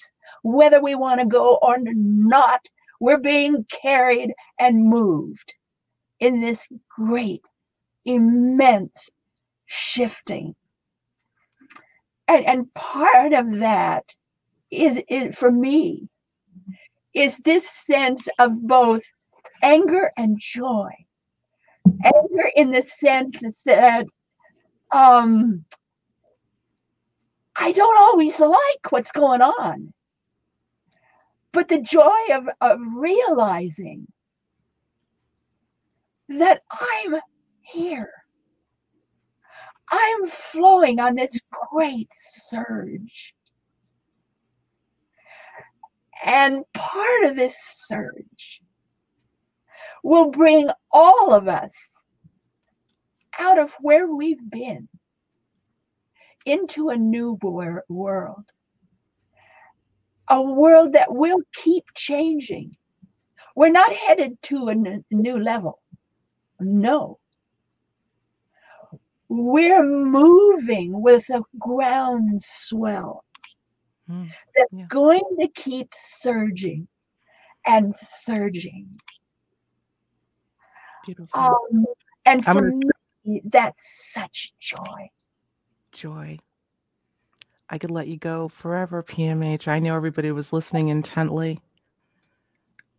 [0.43, 2.61] Whether we want to go or not,
[2.99, 5.55] we're being carried and moved
[6.19, 7.43] in this great,
[8.05, 9.09] immense
[9.65, 10.55] shifting
[12.27, 14.15] and and part of that
[14.71, 16.09] is, is for me
[17.13, 19.03] is this sense of both
[19.63, 20.91] anger and joy.
[22.03, 23.31] Anger in the sense
[23.65, 24.05] that
[24.91, 25.63] um
[27.55, 29.93] i don't always like what's going on.
[31.51, 34.07] But the joy of, of realizing
[36.27, 37.15] that i'm
[37.61, 38.11] here
[39.97, 41.39] I'm flowing on this
[41.71, 43.33] great surge.
[46.23, 47.55] And part of this
[47.87, 48.61] surge
[50.03, 51.73] will bring all of us
[53.39, 54.87] out of where we've been
[56.45, 57.37] into a new
[57.87, 58.43] world.
[60.29, 62.75] A world that will keep changing.
[63.55, 65.79] We're not headed to a new level.
[66.59, 67.19] No
[69.29, 73.23] we're moving with a groundswell
[74.09, 74.85] mm, that's yeah.
[74.89, 76.87] going to keep surging
[77.65, 78.87] and surging.
[81.05, 81.39] Beautiful.
[81.39, 81.85] Um,
[82.25, 82.79] and for gonna...
[83.25, 83.81] me, that's
[84.13, 85.09] such joy.
[85.91, 86.37] Joy.
[87.69, 89.67] I could let you go forever, PMH.
[89.67, 91.61] I know everybody was listening intently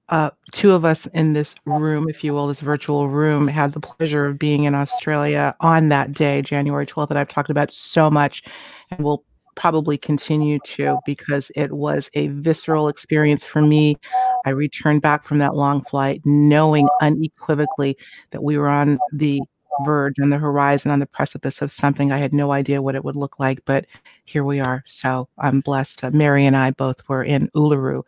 [0.09, 3.81] uh, two of us in this room, if you will, this virtual room, had the
[3.81, 8.11] pleasure of being in Australia on that day, January 12th, that I've talked about so
[8.11, 8.43] much
[8.91, 9.25] and will
[9.57, 13.97] probably continue to because it was a visceral experience for me.
[14.45, 17.97] I returned back from that long flight knowing unequivocally
[18.31, 19.41] that we were on the
[19.85, 22.13] verge, on the horizon, on the precipice of something.
[22.13, 23.87] I had no idea what it would look like, but
[24.25, 24.85] here we are.
[24.87, 26.05] So I'm blessed.
[26.05, 28.03] Uh, Mary and I both were in Uluru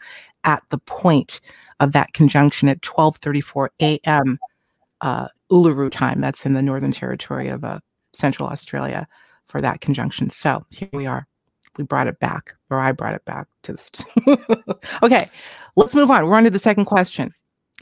[0.44, 1.40] at the point
[1.80, 4.38] of that conjunction at 12:34 a.m.
[5.00, 6.20] Uh, Uluru time.
[6.20, 7.78] That's in the Northern Territory of uh,
[8.12, 9.06] Central Australia
[9.48, 10.30] for that conjunction.
[10.30, 11.26] So here we are.
[11.76, 13.90] We brought it back, or I brought it back to this.
[15.02, 15.28] okay,
[15.76, 16.26] let's move on.
[16.26, 17.32] We're on to the second question.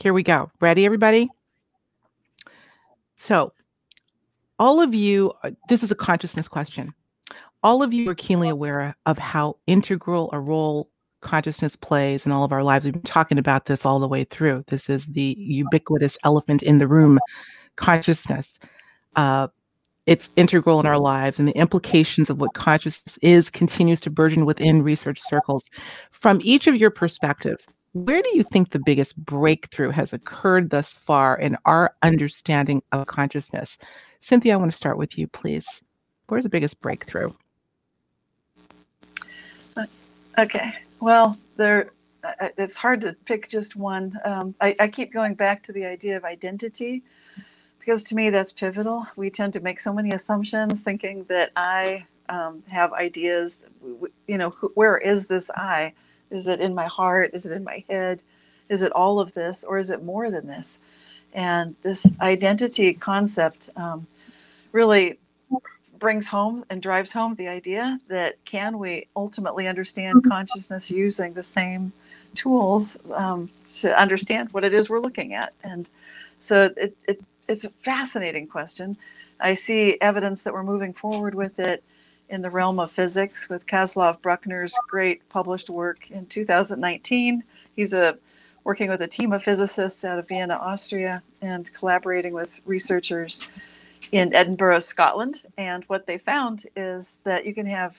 [0.00, 0.50] here we go.
[0.60, 1.30] Ready, everybody?
[3.16, 3.54] So,
[4.58, 6.92] all of you, uh, this is a consciousness question.
[7.62, 10.90] All of you are keenly aware of how integral a role
[11.26, 12.84] consciousness plays in all of our lives.
[12.84, 14.64] We've been talking about this all the way through.
[14.68, 17.18] This is the ubiquitous elephant in the room
[17.74, 18.60] consciousness.
[19.16, 19.48] Uh,
[20.06, 24.46] it's integral in our lives, and the implications of what consciousness is continues to burgeon
[24.46, 25.64] within research circles.
[26.12, 30.94] From each of your perspectives, where do you think the biggest breakthrough has occurred thus
[30.94, 33.78] far in our understanding of consciousness?
[34.20, 35.82] Cynthia, I want to start with you, please.
[36.28, 37.32] Where's the biggest breakthrough?
[40.38, 40.74] Okay.
[41.00, 41.92] Well, there.
[42.58, 44.18] It's hard to pick just one.
[44.24, 47.04] Um, I, I keep going back to the idea of identity
[47.78, 49.06] because to me that's pivotal.
[49.14, 53.58] We tend to make so many assumptions, thinking that I um, have ideas.
[54.26, 55.92] You know, where is this I?
[56.32, 57.30] Is it in my heart?
[57.32, 58.22] Is it in my head?
[58.68, 60.80] Is it all of this, or is it more than this?
[61.32, 64.04] And this identity concept um,
[64.72, 65.18] really
[65.98, 70.30] brings home and drives home the idea that can we ultimately understand mm-hmm.
[70.30, 71.92] consciousness using the same
[72.34, 75.52] tools um, to understand what it is we're looking at?
[75.64, 75.86] And
[76.40, 78.96] so it, it, it's a fascinating question.
[79.40, 81.82] I see evidence that we're moving forward with it
[82.28, 87.42] in the realm of physics with Čáslav Brukner's great published work in 2019
[87.76, 88.18] he's a
[88.64, 93.46] working with a team of physicists out of vienna austria and collaborating with researchers
[94.12, 95.42] in Edinburgh, Scotland.
[95.58, 97.96] And what they found is that you can have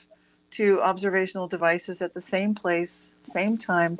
[0.51, 3.99] two observational devices at the same place, same time,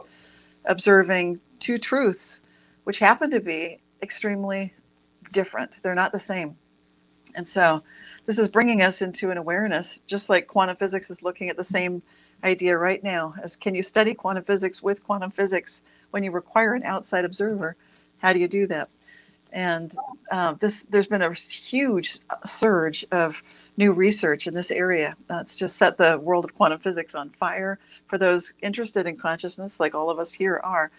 [0.65, 2.41] observing two truths,
[2.85, 4.73] which happen to be extremely
[5.31, 5.71] different.
[5.81, 6.55] They're not the same.
[7.35, 7.83] And so
[8.25, 11.63] this is bringing us into an awareness, just like quantum physics is looking at the
[11.63, 12.01] same
[12.43, 15.81] idea right now as can you study quantum physics with quantum physics
[16.11, 17.75] when you require an outside observer?
[18.19, 18.89] How do you do that?
[19.51, 19.93] And
[20.31, 23.35] uh, this there's been a huge surge of
[23.77, 25.15] new research in this area.
[25.29, 29.79] Uh, just set the world of quantum physics on fire for those interested in consciousness,
[29.79, 30.91] like all of us here are,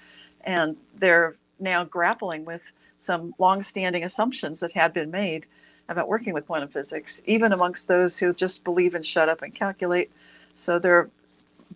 [0.42, 2.62] and they're now grappling with
[2.98, 5.46] some long-standing assumptions that had been made
[5.88, 9.54] about working with quantum physics, even amongst those who just believe and shut up and
[9.54, 10.11] calculate.
[10.54, 11.08] So they're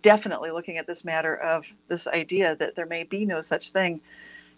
[0.02, 4.00] definitely looking at this matter of this idea that there may be no such thing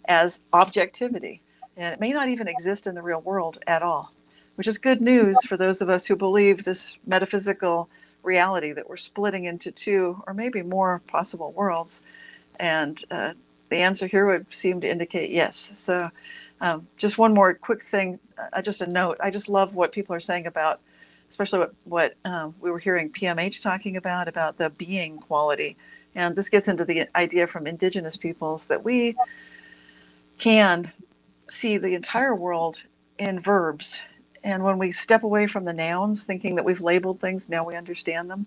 [0.07, 1.41] as objectivity
[1.77, 4.11] and it may not even exist in the real world at all,
[4.55, 7.89] which is good news for those of us who believe this metaphysical
[8.23, 12.01] reality that we're splitting into two or maybe more possible worlds.
[12.59, 13.33] And uh,
[13.69, 15.71] the answer here would seem to indicate yes.
[15.75, 16.09] So,
[16.61, 18.17] um, just one more quick thing,
[18.53, 19.17] uh, just a note.
[19.19, 20.79] I just love what people are saying about,
[21.29, 25.75] especially what, what um, we were hearing PMH talking about, about the being quality.
[26.15, 29.17] And this gets into the idea from indigenous peoples that we
[30.37, 30.91] can
[31.49, 32.83] see the entire world
[33.19, 34.01] in verbs.
[34.43, 37.75] And when we step away from the nouns, thinking that we've labeled things, now we
[37.75, 38.45] understand them.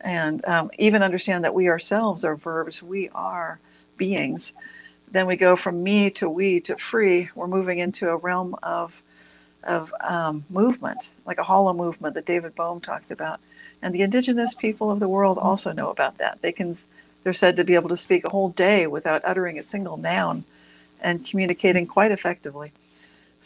[0.00, 3.60] And um, even understand that we ourselves are verbs, we are
[3.96, 4.52] beings.
[5.10, 7.30] Then we go from me to we to free.
[7.34, 8.94] We're moving into a realm of,
[9.64, 13.40] of um, movement, like a holomovement that David Bohm talked about.
[13.82, 16.40] And the indigenous people of the world also know about that.
[16.42, 16.78] They can,
[17.24, 20.44] they're said to be able to speak a whole day without uttering a single noun
[21.00, 22.72] and communicating quite effectively.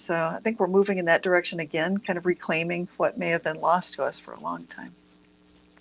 [0.04, 3.44] So I think we're moving in that direction again, kind of reclaiming what may have
[3.44, 4.94] been lost to us for a long time.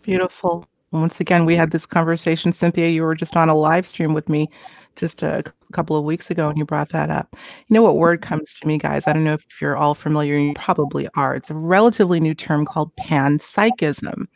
[0.03, 0.65] Beautiful.
[0.91, 2.51] Once again, we had this conversation.
[2.51, 4.49] Cynthia, you were just on a live stream with me
[4.95, 7.35] just a couple of weeks ago and you brought that up.
[7.67, 9.07] You know what word comes to me, guys?
[9.07, 11.35] I don't know if you're all familiar, you probably are.
[11.35, 14.27] It's a relatively new term called panpsychism.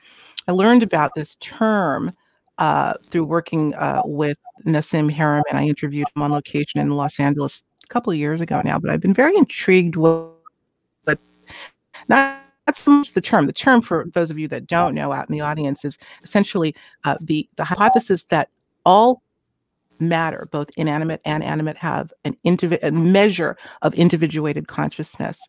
[0.48, 2.14] I learned about this term
[2.58, 5.54] uh, through working uh, with Nassim Haramein.
[5.54, 8.90] I interviewed him on location in Los Angeles a couple of years ago now, but
[8.90, 10.24] I've been very intrigued with,
[11.06, 11.20] with
[12.08, 13.46] not that's so much the term.
[13.46, 16.76] The term, for those of you that don't know out in the audience, is essentially
[17.04, 18.50] uh, the the hypothesis that
[18.86, 19.22] all
[20.00, 25.40] matter, both inanimate and animate, have an indivi- a measure of individuated consciousness.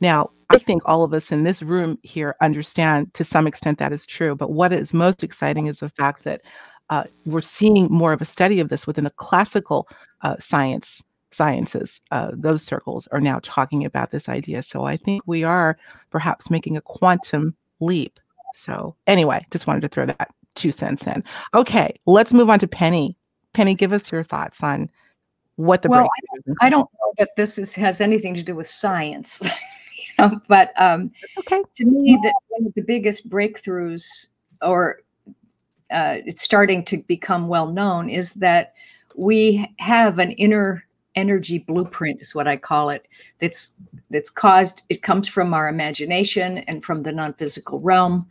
[0.00, 3.92] Now, I think all of us in this room here understand to some extent that
[3.92, 4.34] is true.
[4.34, 6.42] But what is most exciting is the fact that
[6.90, 9.88] uh, we're seeing more of a study of this within the classical
[10.22, 12.00] uh, science sciences.
[12.10, 14.62] Uh, those circles are now talking about this idea.
[14.62, 15.78] So I think we are
[16.10, 18.18] perhaps making a quantum leap.
[18.54, 21.22] So anyway, just wanted to throw that two cents in.
[21.54, 23.16] Okay, let's move on to Penney.
[23.52, 24.90] Penney, give us your thoughts on
[25.56, 26.08] what the well,
[26.60, 29.48] I, I don't know that this is, has anything to do with science.
[30.48, 31.62] but um, okay.
[31.76, 34.28] to me, that one of the biggest breakthroughs,
[34.62, 35.00] or
[35.90, 38.74] uh, it's starting to become well known, is that
[39.16, 43.06] we have an inner energy blueprint is what I call it.
[43.40, 43.74] That's
[44.10, 44.82] that's caused.
[44.88, 48.28] It comes from our imagination and from the non-physical realm.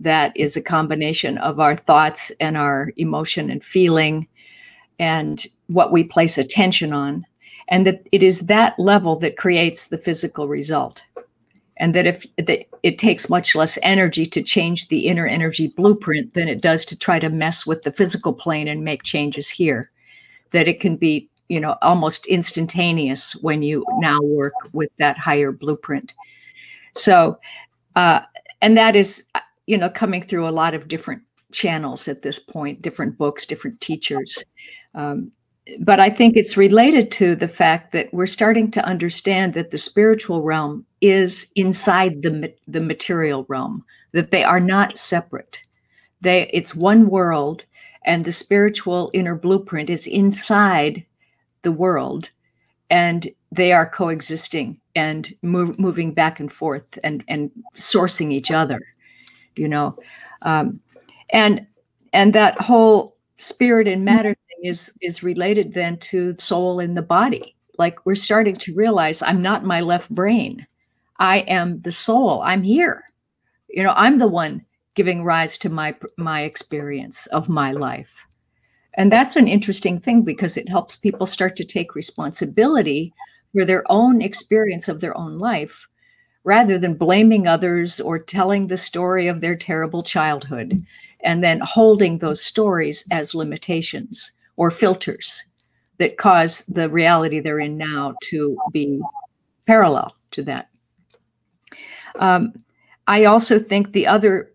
[0.00, 4.26] That is a combination of our thoughts and our emotion and feeling,
[4.98, 7.26] and what we place attention on,
[7.68, 11.02] and that it is that level that creates the physical result.
[11.82, 16.32] And that if that it takes much less energy to change the inner energy blueprint
[16.32, 19.90] than it does to try to mess with the physical plane and make changes here.
[20.52, 25.52] That it can be you know almost instantaneous when you now work with that higher
[25.52, 26.14] blueprint
[26.94, 27.38] so
[27.94, 28.20] uh,
[28.62, 29.28] and that is
[29.66, 31.20] you know coming through a lot of different
[31.52, 34.42] channels at this point different books different teachers
[34.94, 35.30] um,
[35.80, 39.78] but i think it's related to the fact that we're starting to understand that the
[39.78, 45.60] spiritual realm is inside the, the material realm that they are not separate.
[46.20, 47.64] They it's one world
[48.04, 51.04] and the spiritual inner blueprint is inside
[51.62, 52.30] the world
[52.90, 58.80] and they are coexisting and move, moving back and forth and and sourcing each other
[59.56, 59.98] you know?
[60.42, 60.80] Um,
[61.30, 61.66] and
[62.12, 67.56] and that whole spirit and matter is is related then to soul in the body.
[67.78, 70.66] Like we're starting to realize i'm not my left brain.
[71.18, 72.42] I am the soul.
[72.42, 73.04] I'm here.
[73.68, 78.24] You know i'm the one giving rise to my my experience of my life.
[78.94, 83.12] And that's an interesting thing because it helps people start to take responsibility
[83.52, 85.88] for their own experience of their own life
[86.44, 90.84] rather than blaming others or telling the story of their terrible childhood
[91.20, 95.44] and then holding those stories as limitations or filters
[95.98, 99.00] that cause the reality they're in now to be
[99.66, 100.68] parallel to that.
[102.18, 102.52] Um,
[103.06, 104.52] I also think the other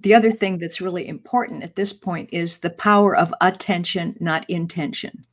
[0.00, 4.48] the other thing that's really important at this point is the power of attention, not
[4.48, 5.24] intention.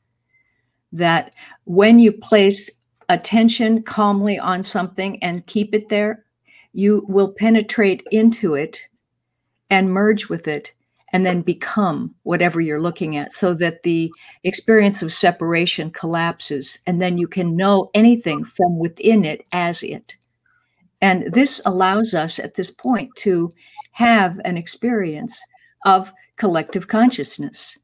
[0.92, 1.34] That
[1.64, 2.68] when you place
[3.08, 6.24] attention calmly on something and keep it there,
[6.72, 8.80] you will penetrate into it
[9.70, 10.72] and merge with it
[11.12, 14.12] and then become whatever you're looking at so that the
[14.44, 20.16] experience of separation collapses and then you can know anything from within it as it.
[21.00, 23.50] And this allows us at this point to
[23.92, 25.40] have an experience
[25.84, 27.78] of collective consciousness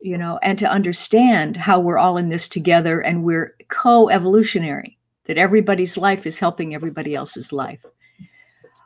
[0.00, 5.38] you know and to understand how we're all in this together and we're co-evolutionary that
[5.38, 7.84] everybody's life is helping everybody else's life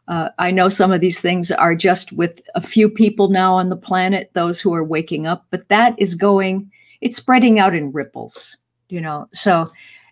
[0.08, 3.68] uh, i know some of these things are just with a few people now on
[3.68, 6.70] the planet those who are waking up but that is going
[7.00, 8.56] it's spreading out in ripples
[8.88, 9.28] you know?
[9.32, 9.70] So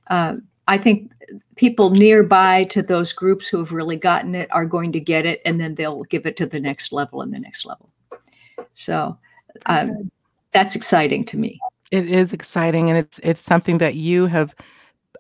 [0.09, 0.37] uh,
[0.67, 1.11] i think
[1.57, 5.43] people nearby to those groups who have really gotten it are going to get it
[5.45, 7.91] and then they'll give it to the next level and the next level.
[8.75, 9.19] So
[9.67, 10.11] um,
[10.53, 11.59] that's exciting to me.
[11.91, 14.55] It is exciting and it's it's something that you have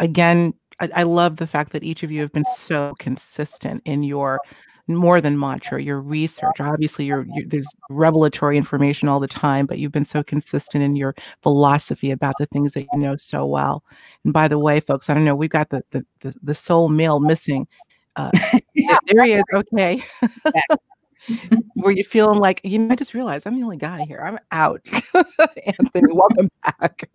[0.01, 4.03] again I, I love the fact that each of you have been so consistent in
[4.03, 4.41] your
[4.89, 6.61] more than mantra, your research.
[6.61, 10.97] Obviously, you're, you're, there's revelatory information all the time, but you've been so consistent in
[10.97, 13.85] your philosophy about the things that you know so well.
[14.24, 16.89] And by the way, folks, I don't know, we've got the the the, the sole
[16.89, 17.68] male missing.
[18.16, 18.31] Uh,
[18.74, 18.99] yeah.
[19.07, 19.45] There he is.
[19.53, 20.03] Okay.
[21.77, 24.21] Were you feeling like, you know, I just realized I'm the only guy here.
[24.25, 24.81] I'm out.
[25.14, 27.09] Anthony, welcome back.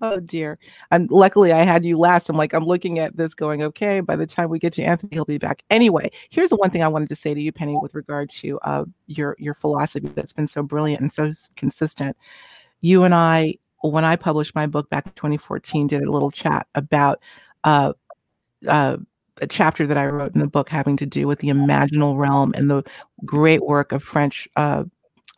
[0.00, 0.58] oh dear.
[0.90, 2.28] And luckily I had you last.
[2.28, 5.10] I'm like, I'm looking at this going, okay, by the time we get to Anthony,
[5.12, 5.62] he'll be back.
[5.70, 8.58] Anyway, here's the one thing I wanted to say to you, Penney, with regard to
[8.60, 12.16] uh, your your philosophy that's been so brilliant and so consistent.
[12.80, 16.66] You and I, when I published my book back in 2014, did a little chat
[16.74, 17.20] about
[17.64, 17.92] uh,
[18.66, 18.96] uh,
[19.42, 22.54] a chapter that I wrote in the book having to do with the imaginal realm
[22.56, 22.84] and the
[23.24, 24.84] great work of French uh,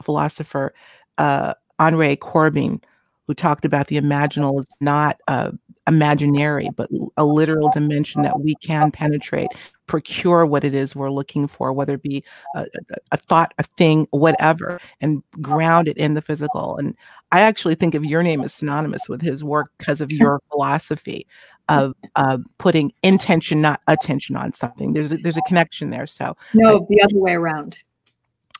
[0.03, 0.75] philosopher
[1.19, 2.81] uh, Henri Corbin,
[3.27, 5.51] who talked about the imaginal is not uh,
[5.87, 9.49] imaginary, but a literal dimension that we can penetrate,
[9.87, 12.23] procure what it is we're looking for, whether it be
[12.55, 12.67] a,
[13.13, 16.77] a, thought, a thing, whatever, and ground it in the physical.
[16.77, 16.95] And
[17.35, 21.27] I actually think of your name as synonymous with his work because of your philosophy
[21.69, 24.93] of uh, putting intention, not attention on something.
[24.93, 26.07] There's a, there's a connection there.
[26.07, 27.77] So no, I, the other way around.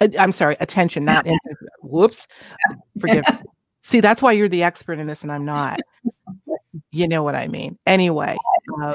[0.01, 1.69] I, I'm sorry, attention, not intention.
[1.83, 2.27] Whoops,
[2.99, 3.25] forgive.
[3.29, 3.39] me.
[3.83, 5.79] See, that's why you're the expert in this, and I'm not.
[6.91, 7.79] You know what I mean.
[7.87, 8.37] Anyway,
[8.83, 8.95] uh,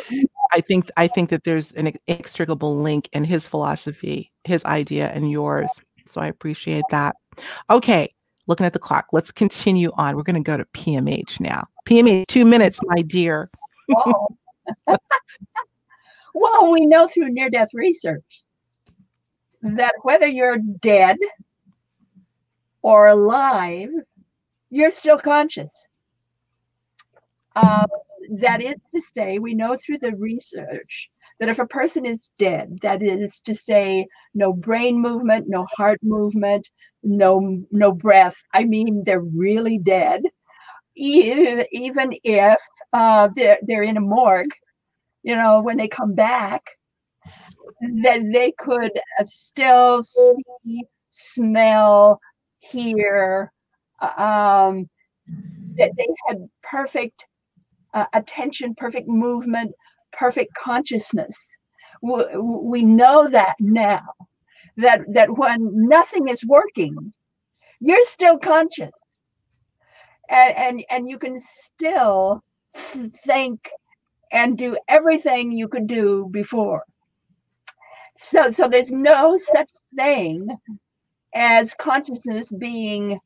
[0.51, 5.31] I think I think that there's an inextricable link in his philosophy, his idea, and
[5.31, 5.69] yours.
[6.05, 7.15] So I appreciate that.
[7.69, 8.13] Okay,
[8.49, 10.15] looking at the clock, let's continue on.
[10.17, 11.67] We're going to go to PMH now.
[11.87, 13.49] PMH, two minutes, my dear.
[16.33, 18.43] well, we know through near death research
[19.61, 21.17] that whether you're dead
[22.81, 23.89] or alive,
[24.71, 25.87] you're still conscious.
[27.55, 27.85] Uh,
[28.31, 32.79] that is to say, we know through the research that if a person is dead,
[32.81, 36.69] that is to say, no brain movement, no heart movement,
[37.03, 38.37] no no breath.
[38.53, 40.21] I mean, they're really dead.
[40.95, 42.59] Even, even if
[42.93, 44.51] uh, they're they're in a morgue,
[45.23, 46.63] you know, when they come back,
[48.03, 48.91] that they could
[49.25, 52.19] still see, smell,
[52.59, 53.51] hear.
[54.01, 54.89] Um,
[55.77, 57.25] that they had perfect
[57.93, 59.71] uh, attention, perfect movement,
[60.11, 61.35] perfect consciousness.
[62.01, 64.07] We, know that now,
[64.77, 65.57] that, that when
[65.87, 67.13] nothing is working,
[67.79, 68.91] you're still conscious.
[70.29, 72.43] And, and, and you can still
[73.25, 73.69] think
[74.31, 76.83] and do everything you could do before.
[78.15, 80.49] So, so there's no such thing
[81.33, 83.19] as consciousness being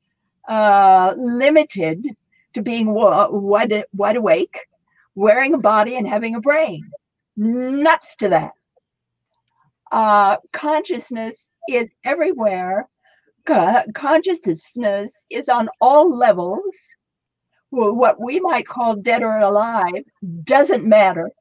[0.48, 2.06] uh, limited
[2.54, 4.60] to being wide, wide awake,
[5.16, 6.84] wearing a body, and having a brain.
[7.36, 8.52] Nuts to that.
[9.92, 12.88] Uh, consciousness is everywhere.
[13.94, 16.76] Consciousness is on all levels.
[17.70, 20.04] What we might call dead or alive
[20.44, 21.32] doesn't matter.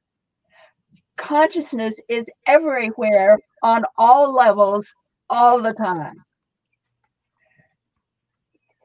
[1.16, 4.92] Consciousness is everywhere on all levels
[5.30, 6.14] all the time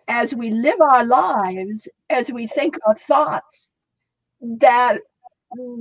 [0.08, 3.72] as we live our lives, as we think our thoughts,
[4.42, 5.00] that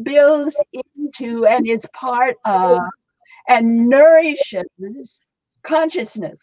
[0.02, 0.56] builds
[0.96, 2.78] into and is part of
[3.48, 5.20] and nourishes
[5.62, 6.40] consciousness.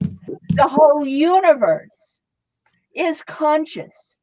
[0.00, 2.20] The whole universe
[2.94, 4.18] is conscious.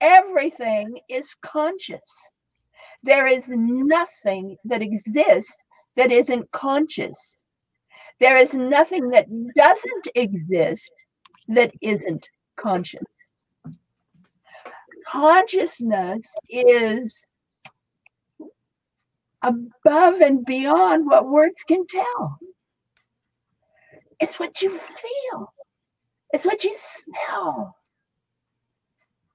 [0.00, 2.30] Everything is conscious.
[3.02, 5.64] There is nothing that exists
[5.96, 7.42] that isn't conscious.
[8.20, 10.90] There is nothing that doesn't exist
[11.48, 13.02] that isn't conscious.
[15.06, 17.24] Consciousness is
[19.42, 22.38] above and beyond what words can tell.
[24.20, 25.52] It's what you feel,
[26.30, 27.76] it's what you smell,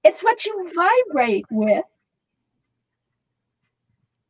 [0.03, 1.85] it's what you vibrate with,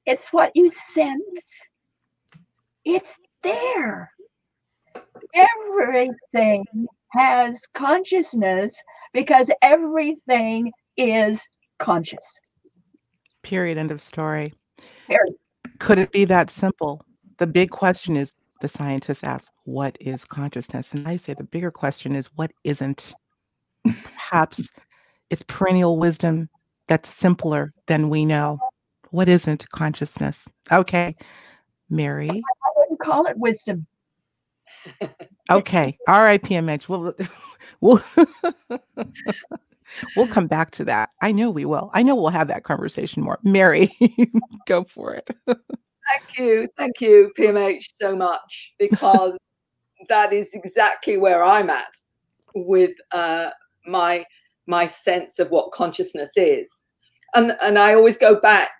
[0.06, 1.68] it's what you sense.
[2.84, 4.12] It's there
[5.34, 6.66] everything
[7.10, 8.76] has consciousness
[9.14, 11.48] because everything is
[11.80, 12.40] conscious.
[13.44, 13.78] Period.
[13.78, 14.54] End of story.
[15.08, 15.36] Period.
[15.80, 17.04] Could it be that simple?
[17.38, 20.94] The big question is the scientists ask, what is consciousness?
[20.94, 23.14] And I say the bigger question is, what isn't?
[23.84, 24.70] Perhaps
[25.32, 26.50] it's perennial wisdom
[26.88, 28.60] that's simpler than we know.
[29.10, 30.48] What isn't consciousness?
[30.72, 31.16] Okay,
[31.90, 32.30] Mary.
[32.30, 33.88] I wouldn't call it wisdom
[35.50, 35.98] okay.
[36.08, 36.90] All right, PMH.
[36.90, 37.14] We'll
[37.82, 38.00] we'll
[40.16, 41.10] we'll come back to that.
[41.22, 41.92] I know we will.
[41.94, 43.40] I know we'll have that conversation more.
[43.44, 43.92] Mary,
[44.68, 45.30] go for it.
[45.46, 46.68] Thank you.
[46.78, 49.34] Thank you, PMH, so much because
[50.10, 51.94] that is exactly where I'm at
[52.56, 53.50] with uh,
[53.86, 54.26] my
[54.68, 56.84] my sense of what consciousness is.
[57.36, 58.72] And and I always go back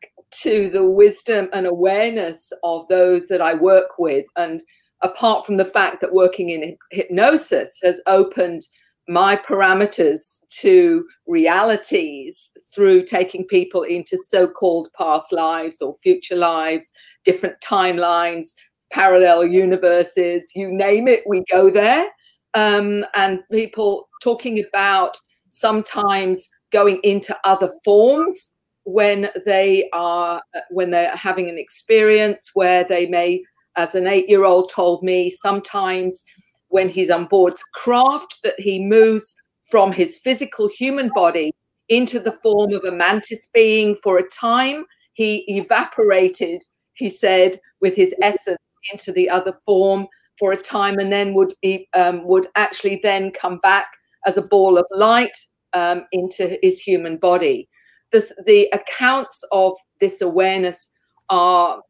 [0.42, 4.62] to the wisdom and awareness of those that I work with and
[5.02, 8.62] apart from the fact that working in hypnosis has opened
[9.08, 16.92] my parameters to realities through taking people into so-called past lives or future lives
[17.26, 18.48] different timelines
[18.92, 22.08] parallel universes you name it we go there.
[22.54, 25.18] Um, and people talking about
[25.50, 33.06] sometimes going into other forms when they are when they're having an experience where they
[33.08, 33.44] may
[33.78, 36.24] as an eight year old told me, sometimes
[36.72, 39.36] when he's on boards, craft, that he moves
[39.70, 41.54] from his physical human body
[41.90, 44.86] into the form of a mantis being for a time.
[45.14, 46.62] He evaporated,
[46.94, 48.58] he said, with his essence
[48.92, 50.08] into the other form
[50.40, 53.88] for a time, and then would be um, would actually then come back
[54.26, 55.38] as a ball of light
[55.74, 57.70] um, into his human body.
[58.12, 60.90] The accounts of this awareness
[61.30, 61.82] are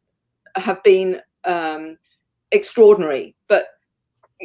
[0.56, 1.96] have been um,
[2.52, 3.34] extraordinary.
[3.48, 3.66] But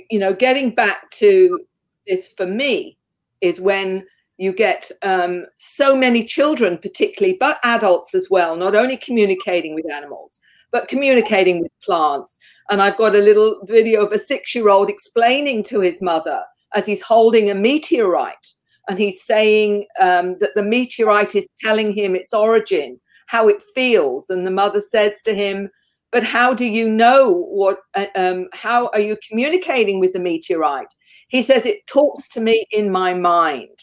[0.10, 1.60] you know, getting back to
[2.08, 2.98] this for me
[3.42, 4.06] is when
[4.38, 9.92] you get um, so many children, particularly, but adults as well, not only communicating with
[9.92, 10.40] animals,
[10.72, 12.38] but communicating with plants.
[12.70, 16.42] And I've got a little video of a six year old explaining to his mother
[16.76, 18.54] as he's holding a meteorite
[18.88, 24.30] and he's saying um, that the meteorite is telling him its origin, how it feels.
[24.30, 25.70] And the mother says to him,
[26.12, 30.94] but how do you know what uh, um, how are you communicating with the meteorite
[31.28, 33.78] he says it talks to me in my mind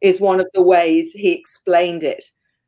[0.00, 2.24] is one of the ways he explained it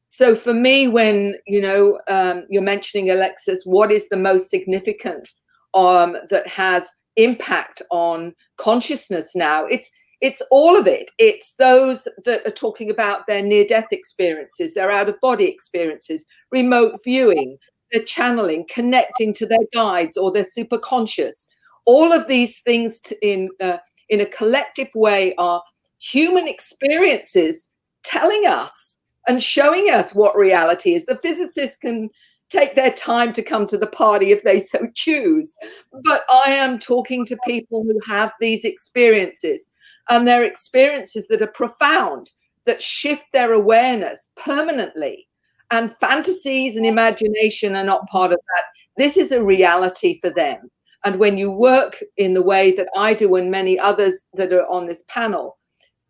[0.09, 5.31] So for me, when you know um, you're mentioning Alexis, what is the most significant
[5.73, 6.87] um, that has
[7.17, 9.65] impact on consciousness now?
[9.65, 9.91] It's
[10.21, 11.11] it's all of it.
[11.19, 16.27] It's those that are talking about their near death experiences, their out of body experiences,
[16.51, 17.57] remote viewing,
[17.93, 21.47] their channeling, connecting to their guides or their super conscious.
[21.85, 23.79] All of these things to, in uh,
[24.09, 25.63] in a collective way are
[25.99, 27.71] human experiences
[28.03, 31.07] telling us and showing us what reality is.
[31.07, 32.11] The physicists can
[32.51, 35.57] take their time to come to the party if they so choose.
[36.05, 39.71] But I am talking to people who have these experiences,
[40.11, 42.31] and they're experiences that are profound,
[42.67, 45.27] that shift their awareness permanently.
[45.73, 48.65] And fantasies and imagination are not part of that.
[48.97, 50.71] This is a reality for them.
[51.05, 54.71] And when you work in the way that I do and many others that are
[54.71, 55.59] on this panel,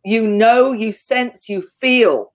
[0.04, 2.32] you know, you sense, you feel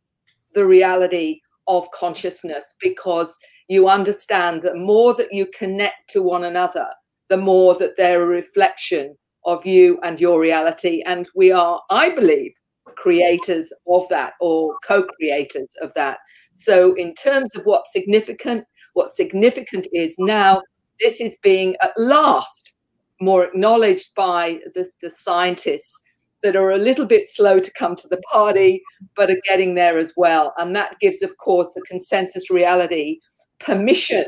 [0.54, 6.88] the reality of consciousness because you understand that more that you connect to one another,
[7.28, 11.04] the more that they're a reflection of you and your reality.
[11.06, 12.54] And we are, I believe,
[12.98, 16.18] creators of that or co creators of that.
[16.54, 20.62] So, in terms of what's significant, what significant is now,
[21.00, 22.74] this is being at last
[23.22, 26.02] more acknowledged by the, the scientists
[26.44, 28.82] that are a little bit slow to come to the party,
[29.16, 30.54] but are getting there as well.
[30.58, 33.20] And that gives, of course, the consensus reality
[33.60, 34.26] permission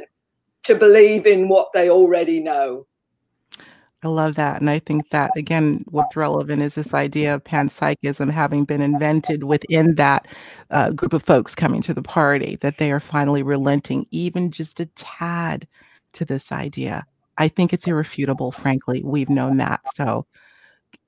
[0.64, 2.86] to believe in what they already know.
[4.02, 4.62] I love that.
[4.62, 9.44] And I think that, again, what's relevant is this idea of panpsychism having been invented
[9.44, 10.28] within that
[10.72, 14.80] uh, group of folks coming to the party, that they are finally relenting even just
[14.80, 15.68] a tad
[16.14, 17.06] to this idea.
[17.38, 19.02] I think it's irrefutable, frankly.
[19.04, 19.82] We've known that.
[19.96, 20.26] So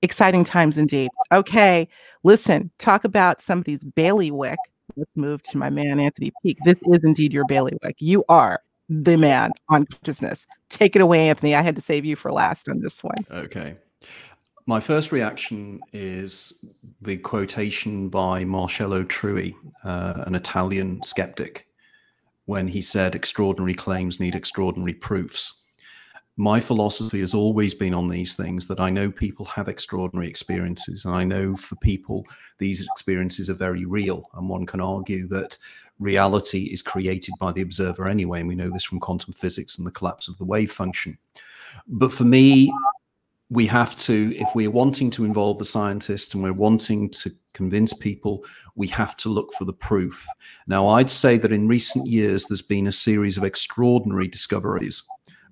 [0.01, 1.11] exciting times indeed.
[1.31, 1.87] Okay,
[2.23, 4.59] listen, talk about somebody's bailiwick.
[4.97, 6.57] Let's move to my man, Anthony Peake.
[6.65, 7.95] This is indeed your bailiwick.
[7.99, 8.61] You are
[8.91, 10.45] the man on consciousness.
[10.69, 11.55] Take it away, Anthony.
[11.55, 13.15] I had to save you for last on this one.
[13.31, 13.77] Okay.
[14.65, 16.63] My first reaction is
[17.01, 21.67] the quotation by Marcello Truzzi, uh, an Italian skeptic,
[22.45, 25.61] when he said, Extraordinary claims need extraordinary proofs
[26.37, 31.05] my philosophy has always been on these things that I know people have extraordinary experiences,
[31.05, 32.25] and I know for people
[32.57, 34.29] these experiences are very real.
[34.33, 35.57] And one can argue that
[36.01, 39.87] reality is created by the observer anyway, and we know this from quantum physics and
[39.87, 41.17] the collapse of the wave function.
[41.87, 42.73] But for me,
[43.49, 47.93] we have to, if we're wanting to involve the scientists and we're wanting to convince
[47.93, 48.43] people,
[48.75, 50.25] we have to look for the proof.
[50.67, 55.03] Now, I'd say that in recent years, there's been a series of extraordinary discoveries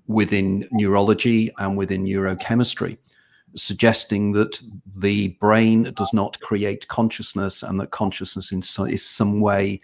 [0.06, 2.96] within neurology and within neurochemistry,
[3.54, 4.60] suggesting that
[4.96, 9.80] the brain does not create consciousness and that consciousness so, is some way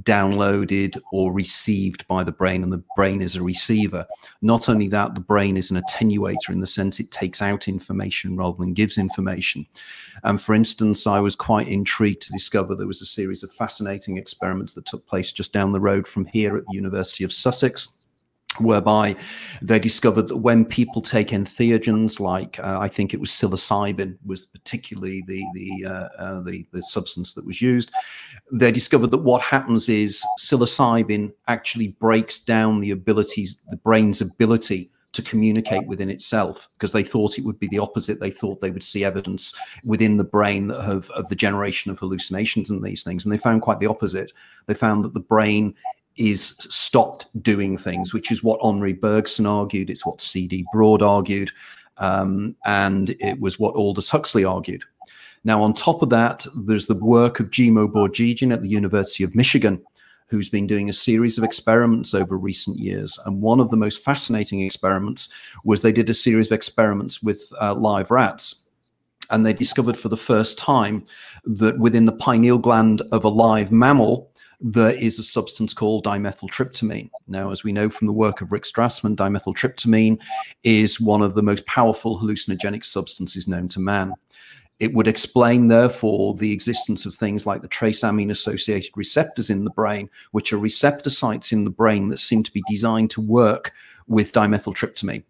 [0.00, 4.06] downloaded or received by the brain, and the brain is a receiver.
[4.40, 8.36] Not only that, the brain is an attenuator in the sense it takes out information
[8.36, 9.66] rather than gives information.
[10.24, 14.16] And for instance, I was quite intrigued to discover there was a series of fascinating
[14.16, 18.02] experiments that took place just down the road from here at the University of Sussex
[18.60, 19.16] whereby
[19.60, 24.46] they discovered that when people take entheogens, like uh, I think it was psilocybin, was
[24.46, 27.90] particularly the the, uh, uh, the the substance that was used.
[28.52, 34.90] They discovered that what happens is psilocybin actually breaks down the abilities, the brain's ability
[35.12, 38.20] to communicate within itself because they thought it would be the opposite.
[38.20, 42.70] They thought they would see evidence within the brain of, of the generation of hallucinations
[42.70, 43.24] and these things.
[43.24, 44.32] And they found quite the opposite.
[44.66, 45.74] They found that the brain
[46.16, 49.90] is stopped doing things, which is what Henri Bergson argued.
[49.90, 50.66] It's what C.D.
[50.72, 51.50] Broad argued.
[51.98, 54.84] Um, and it was what Aldous Huxley argued.
[55.44, 59.34] Now, on top of that, there's the work of Jimo Borjigin at the University of
[59.34, 59.82] Michigan,
[60.28, 63.18] who's been doing a series of experiments over recent years.
[63.26, 65.28] And one of the most fascinating experiments
[65.64, 68.66] was they did a series of experiments with uh, live rats.
[69.30, 71.04] And they discovered for the first time
[71.44, 74.30] that within the pineal gland of a live mammal,
[74.60, 77.10] there is a substance called dimethyltryptamine.
[77.26, 80.20] Now, as we know from the work of Rick Strassman, dimethyltryptamine
[80.62, 84.14] is one of the most powerful hallucinogenic substances known to man.
[84.80, 89.64] It would explain, therefore, the existence of things like the trace amine associated receptors in
[89.64, 93.20] the brain, which are receptor sites in the brain that seem to be designed to
[93.20, 93.72] work
[94.08, 95.22] with dimethyltryptamine.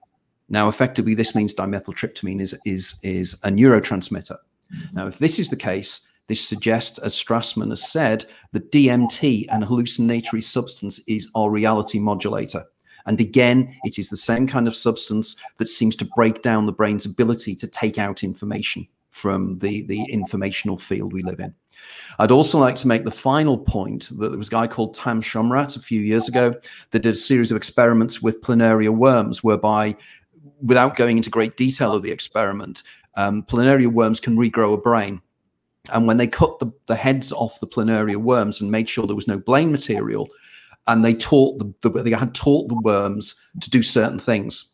[0.48, 4.38] Now, effectively, this means dimethyltryptamine is, is, is a neurotransmitter.
[4.74, 4.96] Mm-hmm.
[4.96, 9.62] Now, if this is the case, this suggests, as Strassman has said, that DMT, an
[9.62, 12.64] hallucinatory substance, is our reality modulator.
[13.06, 16.72] And again, it is the same kind of substance that seems to break down the
[16.72, 18.86] brain's ability to take out information.
[19.12, 21.54] From the, the informational field we live in.
[22.18, 25.16] I'd also like to make the final point that there was a guy called Tal
[25.16, 26.54] Shomrat a few years ago
[26.90, 29.94] that did a series of experiments with planaria worms, whereby,
[30.62, 32.82] without going into great detail of the experiment,
[33.14, 35.20] um, planaria worms can regrow a brain.
[35.92, 39.14] And when they cut the, the heads off the planaria worms and made sure there
[39.14, 40.30] was no brain material,
[40.86, 44.72] and they taught the, the, they had taught the worms to do certain things.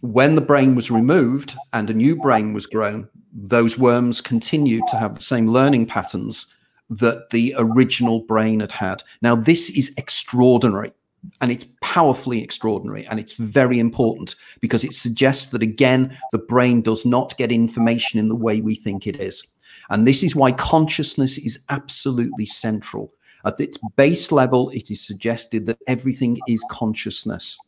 [0.00, 3.08] When the brain was removed and a new brain was grown,
[3.46, 6.54] those worms continued to have the same learning patterns
[6.90, 9.02] that the original brain had had.
[9.20, 10.92] Now, this is extraordinary
[11.40, 16.80] and it's powerfully extraordinary and it's very important because it suggests that, again, the brain
[16.80, 19.46] does not get information in the way we think it is.
[19.90, 23.12] And this is why consciousness is absolutely central.
[23.44, 27.58] At its base level, it is suggested that everything is consciousness,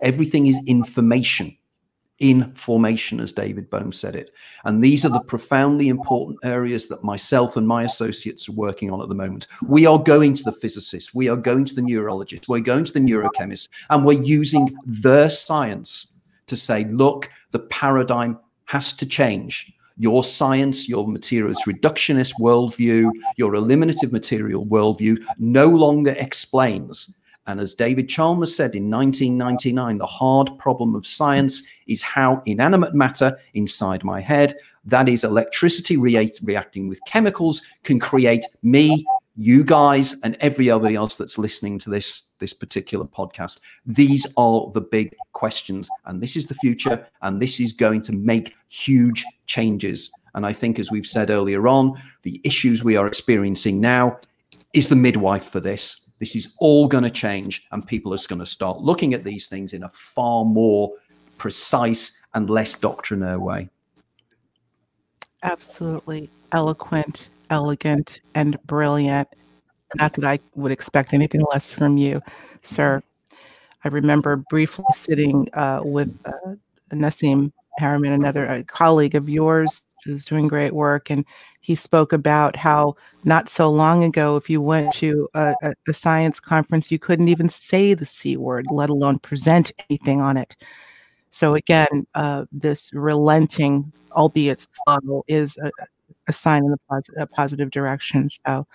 [0.00, 1.56] everything is information
[2.20, 4.32] in formation, as David Bohm said it.
[4.64, 9.00] And these are the profoundly important areas that myself and my associates are working on
[9.00, 9.46] at the moment.
[9.66, 12.92] We are going to the physicists, we are going to the neurologists, we're going to
[12.92, 16.14] the neurochemists, and we're using their science
[16.46, 23.54] to say, look, the paradigm has to change your science, your materialist reductionist worldview, your
[23.54, 27.16] eliminative material worldview no longer explains.
[27.48, 32.94] And as David Chalmers said in 1999, the hard problem of science is how inanimate
[32.94, 39.64] matter inside my head, that is electricity re- reacting with chemicals, can create me, you
[39.64, 43.60] guys, and everybody else that's listening to this, this particular podcast.
[43.86, 45.88] These are the big questions.
[46.04, 47.06] And this is the future.
[47.22, 50.10] And this is going to make huge changes.
[50.34, 54.18] And I think, as we've said earlier on, the issues we are experiencing now
[54.74, 56.07] is the midwife for this.
[56.18, 59.46] This is all going to change, and people are going to start looking at these
[59.48, 60.92] things in a far more
[61.36, 63.68] precise and less doctrinaire way.
[65.42, 69.28] Absolutely eloquent, elegant, and brilliant.
[69.94, 72.20] Not that I would expect anything less from you,
[72.62, 73.02] sir.
[73.84, 76.54] I remember briefly sitting uh, with uh,
[76.92, 81.24] Nassim Haramein, another colleague of yours who's doing great work, and
[81.68, 85.54] he spoke about how not so long ago, if you went to a,
[85.86, 90.38] a, science conference, you couldn't even say the C word, let alone present anything on
[90.38, 90.56] it.
[91.28, 95.70] So again, uh, this relenting, albeit slow, is a,
[96.26, 98.30] a sign in the a positive direction.
[98.46, 98.66] So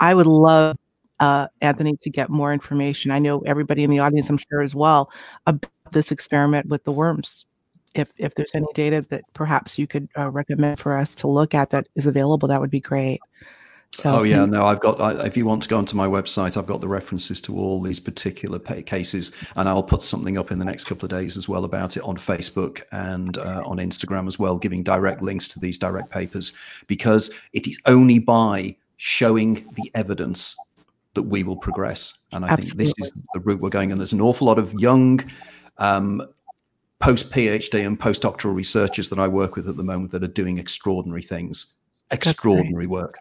[0.00, 0.76] I would love
[1.20, 3.12] uh, Anthony to get more information.
[3.12, 5.10] I know everybody in the audience, I'm sure as well,
[5.46, 7.46] about this experiment with the worms
[7.94, 11.54] if if there's any data that perhaps you could uh, recommend for us to look
[11.54, 13.20] at that is available, that would be great.
[13.94, 15.00] So, oh yeah, no, I've got.
[15.02, 17.82] I, if you want to go onto my website, I've got the references to all
[17.82, 21.46] these particular cases, and I'll put something up in the next couple of days as
[21.46, 25.60] well about it on Facebook and uh, on Instagram as well, giving direct links to
[25.60, 26.54] these direct papers,
[26.86, 30.56] because it is only by showing the evidence
[31.14, 32.14] that we will progress.
[32.32, 32.86] And I Absolutely.
[32.86, 33.92] think this is the route we're going.
[33.92, 35.20] And there's an awful lot of young
[35.78, 36.26] um,
[37.02, 40.58] post PhD and postdoctoral researchers that I work with at the moment that are doing
[40.58, 41.74] extraordinary things,
[42.12, 43.18] extraordinary work.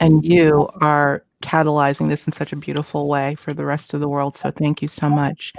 [0.00, 4.08] And you are catalyzing this in such a beautiful way for the rest of the
[4.08, 4.36] world.
[4.36, 5.54] So thank you so much.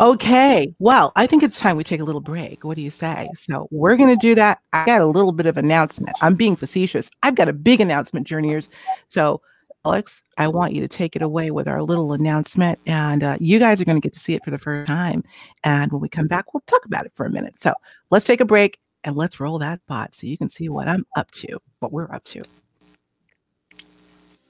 [0.00, 2.64] Okay, well, I think it's time we take a little break.
[2.64, 3.28] What do you say?
[3.34, 4.60] So we're going to do that.
[4.72, 6.16] I got a little bit of announcement.
[6.22, 7.10] I'm being facetious.
[7.22, 8.68] I've got a big announcement, journeyers.
[9.06, 9.42] So
[9.86, 12.80] Alex, I want you to take it away with our little announcement.
[12.86, 15.22] And uh, you guys are going to get to see it for the first time.
[15.62, 17.54] And when we come back, we'll talk about it for a minute.
[17.60, 17.72] So
[18.10, 21.06] let's take a break and let's roll that bot so you can see what I'm
[21.14, 22.42] up to, what we're up to.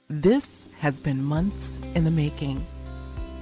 [0.09, 2.65] This has been months in the making.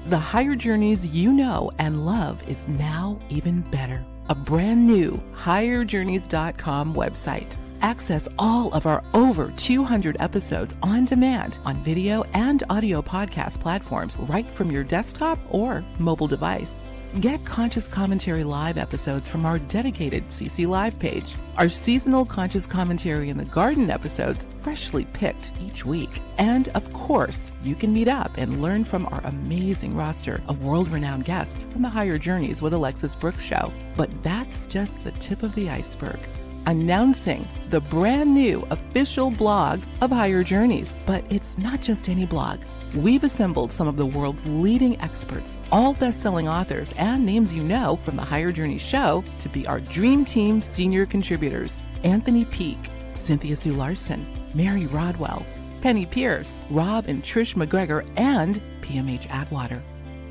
[0.07, 4.03] The higher journeys you know and love is now even better.
[4.27, 7.55] A brand new higherjourneys.com website
[7.85, 14.17] Access all of our over 200 episodes on demand on video and audio podcast platforms
[14.21, 16.83] right from your desktop or mobile device.
[17.19, 21.35] Get Conscious Commentary Live episodes from our dedicated CC Live page.
[21.57, 26.21] Our seasonal Conscious Commentary in the Garden episodes, freshly picked each week.
[26.39, 30.87] And of course, you can meet up and learn from our amazing roster of world
[30.87, 33.71] renowned guests from the Higher Journeys with Alexis Brooks show.
[33.95, 36.19] But that's just the tip of the iceberg
[36.65, 40.99] announcing the brand new official blog of Higher Journeys.
[41.05, 42.59] But it's not just any blog.
[42.95, 47.63] We've assembled some of the world's leading experts, all best selling authors, and names you
[47.63, 52.89] know from the Higher Journeys show to be our Dream Team senior contributors Anthony Peake,
[53.13, 55.45] Cynthia Sue Larson, Mary Rodwell,
[55.81, 59.83] Penney Peirce, Rob and Trish MacGregor, and PMH Atwater.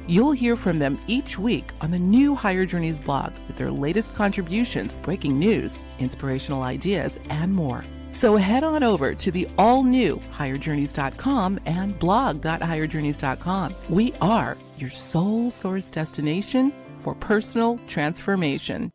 [0.06, 4.14] You'll hear from them each week on the new Higher Journeys blog with their latest
[4.14, 7.84] contributions, breaking news, inspirational ideas, and more.
[8.10, 13.74] So head on over to the all new higherjourneys.com and blog.higherjourneys.com.
[13.88, 18.92] We are your sole source destination for personal transformation.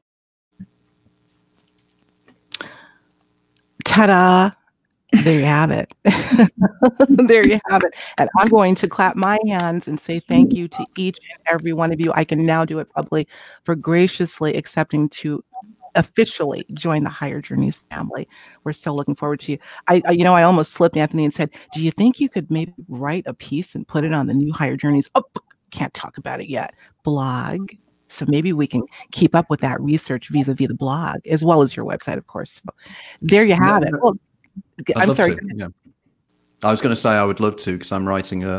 [3.83, 4.51] Ta da!
[5.11, 5.93] There you have it.
[7.09, 7.95] there you have it.
[8.17, 11.73] And I'm going to clap my hands and say thank you to each and every
[11.73, 12.11] one of you.
[12.15, 13.27] I can now do it publicly
[13.63, 15.43] for graciously accepting to
[15.95, 18.27] officially join the Higher Journeys family.
[18.63, 19.57] We're so looking forward to you.
[19.87, 22.49] I, I, you know, I almost slipped Anthony and said, "Do you think you could
[22.51, 25.23] maybe write a piece and put it on the new Higher Journeys?" Oh,
[25.71, 26.73] can't talk about it yet.
[27.03, 27.71] Blog.
[28.11, 28.81] So maybe we can
[29.11, 32.53] keep up with that research vis-a-vis the blog as well as your website, of course.
[32.53, 32.73] So
[33.21, 33.93] there you have it.
[34.01, 34.17] Well,
[34.95, 35.35] I'd I'm sorry.
[35.35, 35.67] To, yeah.
[36.61, 38.51] I was going to say I would love to because I'm writing a,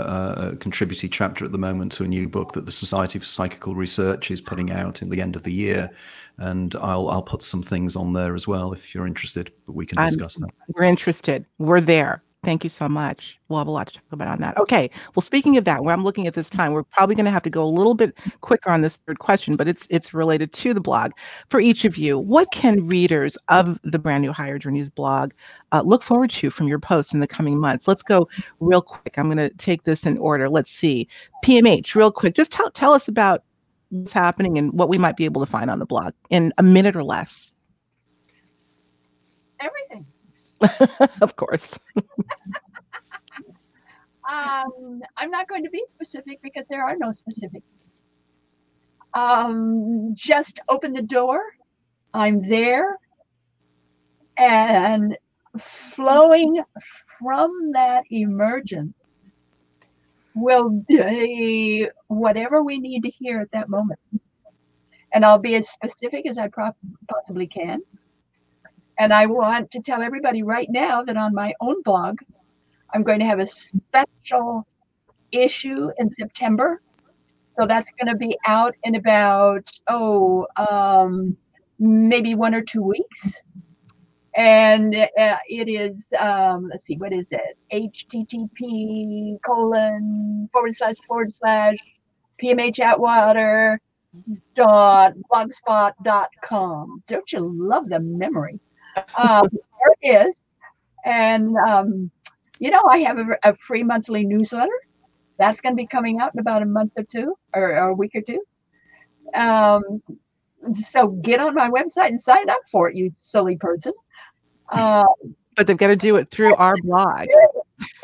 [0.52, 3.74] a, contributory chapter at the moment to a new book that the Society for Psychical
[3.74, 5.90] Research is putting out in the end of the year,
[6.38, 9.52] and I'll I'll put some things on there as well if you're interested.
[9.66, 10.54] But we can discuss I'm, that.
[10.74, 11.44] We're interested.
[11.58, 12.22] We're there.
[12.42, 13.38] Thank you so much.
[13.48, 14.56] We'll have a lot to talk about on that.
[14.56, 14.88] Okay.
[15.14, 17.42] Well, speaking of that, where I'm looking at this time, we're probably going to have
[17.42, 20.72] to go a little bit quicker on this third question, but it's it's related to
[20.72, 21.12] the blog.
[21.48, 25.32] For each of you, what can readers of the brand new Higher Journeys blog
[25.72, 27.86] uh, look forward to from your posts in the coming months?
[27.86, 28.26] Let's go
[28.60, 29.18] real quick.
[29.18, 30.48] I'm going to take this in order.
[30.48, 31.08] Let's see.
[31.44, 32.34] PMH, real quick.
[32.34, 33.44] Just tell tell us about
[33.90, 36.62] what's happening and what we might be able to find on the blog in a
[36.62, 37.52] minute or less.
[39.60, 40.06] Everything.
[41.20, 41.78] of course.
[44.28, 47.66] um, I'm not going to be specific because there are no specifics.
[49.14, 51.40] Um, just open the door.
[52.14, 52.98] I'm there.
[54.36, 55.16] And
[55.58, 56.62] flowing
[57.18, 58.94] from that emergence
[60.34, 64.00] will be whatever we need to hear at that moment.
[65.12, 66.48] And I'll be as specific as I
[67.08, 67.80] possibly can.
[69.00, 72.18] And I want to tell everybody right now that on my own blog,
[72.92, 74.66] I'm going to have a special
[75.32, 76.82] issue in September.
[77.58, 81.34] So that's going to be out in about, oh, um,
[81.78, 83.40] maybe one or two weeks.
[84.36, 87.56] And uh, it is, um, let's see, what is it?
[87.72, 91.78] HTTP colon forward slash forward slash
[92.42, 93.80] PMH Atwater
[94.54, 97.02] dot blogspot dot com.
[97.06, 98.60] Don't you love the memory?
[99.16, 100.46] Um, there it is.
[101.04, 102.10] And, um,
[102.58, 104.78] you know, I have a, a, free monthly newsletter.
[105.38, 107.94] That's going to be coming out in about a month or two or, or a
[107.94, 108.42] week or two.
[109.34, 110.02] Um,
[110.72, 113.92] so get on my website and sign up for it, you silly person.
[114.70, 115.06] Um,
[115.56, 117.26] but they've got to do it through our blog.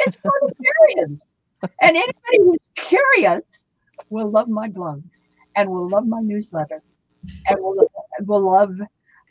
[0.00, 1.34] It's for the curious.
[1.80, 3.66] And anybody who's curious
[4.10, 6.82] will love my blogs and will love my newsletter
[7.46, 7.86] and will,
[8.20, 8.78] will love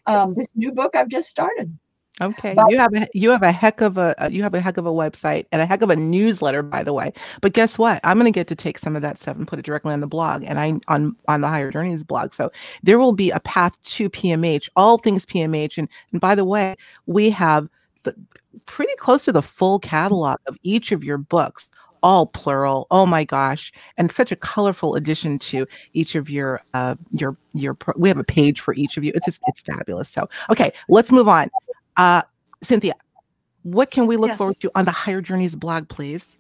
[0.08, 1.78] um, this new book I've just started.
[2.22, 4.78] Okay, but, you have a you have a heck of a you have a heck
[4.78, 7.12] of a website and a heck of a newsletter, by the way.
[7.42, 8.00] But guess what?
[8.06, 10.00] I'm going to get to take some of that stuff and put it directly on
[10.00, 12.34] the blog and I on on the Higher Journeys blog.
[12.34, 12.52] So
[12.84, 15.78] there will be a path to PMH, all things PMH.
[15.78, 17.68] And and by the way, we have
[18.04, 18.16] the,
[18.66, 21.70] pretty close to the full catalog of each of your books
[22.04, 22.88] all plural.
[22.92, 23.72] Oh my gosh.
[23.98, 28.18] And such a colorful addition to each of your uh your your pro- we have
[28.18, 29.12] a page for each of you.
[29.16, 30.10] It's just it's fabulous.
[30.10, 31.50] So okay, let's move on.
[31.98, 32.22] Uh
[32.62, 32.94] Cynthia,
[33.64, 34.38] what can we look yes.
[34.38, 36.38] forward to on the Higher Journeys blog, please?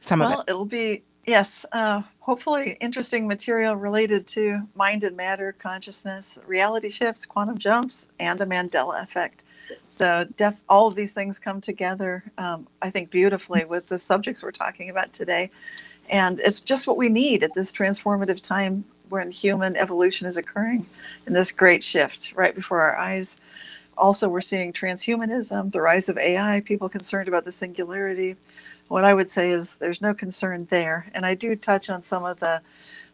[0.00, 0.50] Some well, of it.
[0.50, 7.26] It'll be yes, uh hopefully interesting material related to mind and matter, consciousness, reality shifts,
[7.26, 9.44] quantum jumps, and the Mandela effect.
[10.02, 14.42] So def- all of these things come together, um, I think, beautifully with the subjects
[14.42, 15.48] we're talking about today.
[16.10, 20.86] And it's just what we need at this transformative time when human evolution is occurring
[21.28, 23.36] in this great shift right before our eyes.
[23.96, 28.34] Also, we're seeing transhumanism, the rise of AI, people concerned about the singularity.
[28.88, 31.06] What I would say is there's no concern there.
[31.14, 32.60] And I do touch on some of the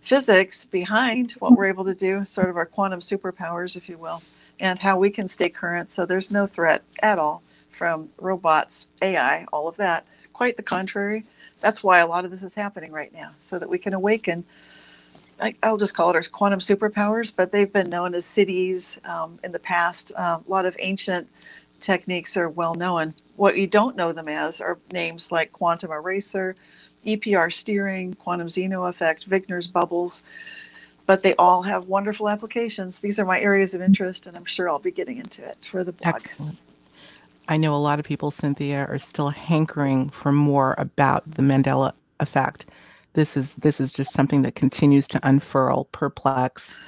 [0.01, 4.23] physics behind what we're able to do, sort of our quantum superpowers, if you will
[4.61, 5.91] and how we can stay current.
[5.91, 10.07] So there's no threat at all from robots, AI, all of that.
[10.33, 11.25] Quite the contrary.
[11.61, 14.45] That's why a lot of this is happening right now, so that we can awaken.
[15.41, 19.39] I, will just call it our quantum superpowers, but they've been known as siddhis um,
[19.45, 20.11] in the past.
[20.17, 21.29] Uh, a lot of ancient
[21.81, 23.15] techniques are well known.
[23.37, 26.57] What you don't know them as are names like quantum eraser,
[27.07, 30.25] EPR steering, quantum Zeno effect, Wigner's bubbles
[31.09, 33.01] but they all have wonderful applications.
[33.01, 35.83] These are my areas of interest, and I'm sure I'll be getting into it for
[35.83, 36.17] the blog.
[36.17, 36.59] Excellent.
[37.49, 41.95] I know a lot of people, Cynthia, are still hankering for more about the Mandela
[42.21, 42.67] effect.
[43.15, 46.79] this is this is just something that continues to unfurl, perplex.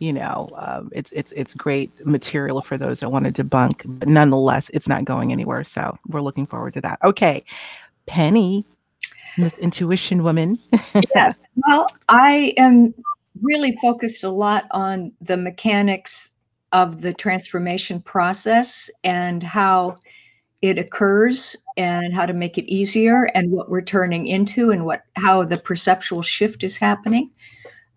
[0.00, 4.08] You know, um, it's it's it's great material for those that want to debunk, but
[4.08, 5.62] nonetheless, it's not going anywhere.
[5.62, 6.98] So we're looking forward to that.
[7.04, 7.44] Okay,
[8.06, 8.64] Penney,
[9.38, 10.58] Miss Intuition Woman.
[11.14, 11.34] yeah.
[11.54, 12.94] Well, I am
[13.42, 16.34] really focused a lot on the mechanics
[16.72, 19.96] of the transformation process and how
[20.62, 25.04] it occurs and how to make it easier and what we're turning into and what
[25.16, 27.30] how the perceptual shift is happening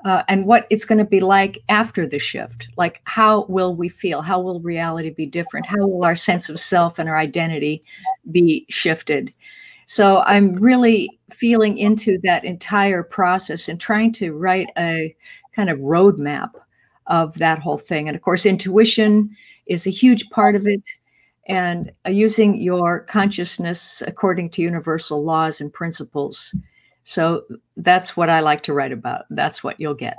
[0.05, 2.67] uh, and what it's going to be like after the shift.
[2.77, 4.21] Like how will we feel?
[4.21, 5.65] How will reality be different?
[5.65, 7.83] How will our sense of self and our identity
[8.31, 9.33] be shifted
[9.85, 15.15] so i'm really feeling into that entire process and trying to write a
[15.55, 16.51] kind of roadmap
[17.07, 19.35] of that whole thing and of course intuition
[19.67, 20.81] is a huge part of it
[21.47, 26.55] and uh, using your consciousness according to universal laws and principles.
[27.03, 27.43] So
[27.75, 29.25] that's what I like to write about.
[29.29, 30.17] That's what you'll get.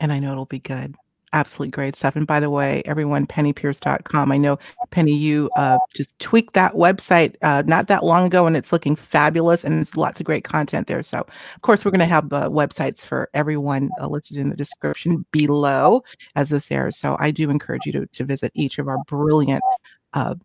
[0.00, 0.96] And I know it'll be good.
[1.34, 2.14] Absolutely great stuff.
[2.14, 4.30] And by the way, everyone, penneypeirce.com.
[4.30, 4.56] I know,
[4.90, 8.94] Penney, you uh, just tweaked that website uh, not that long ago, and it's looking
[8.94, 9.64] fabulous.
[9.64, 11.02] And there's lots of great content there.
[11.02, 14.54] So, of course, we're going to have uh, websites for everyone uh, listed in the
[14.54, 16.04] description below
[16.36, 16.96] as this airs.
[16.96, 19.64] So, I do encourage you to, to visit each of our brilliant
[20.12, 20.36] uh,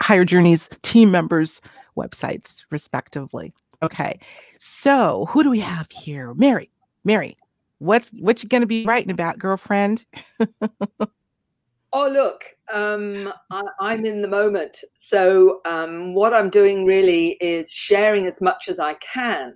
[0.00, 1.62] Higher Journeys team members'
[1.96, 3.54] websites, respectively.
[3.82, 4.20] Okay,
[4.58, 6.34] so who do we have here?
[6.34, 6.70] Mary.
[7.04, 7.36] Mary,
[7.78, 10.04] what's what you to be writing about, girlfriend?
[10.60, 14.78] oh, look, um, I, am in the moment.
[14.96, 19.54] So um, what I'm doing really is sharing as much as I can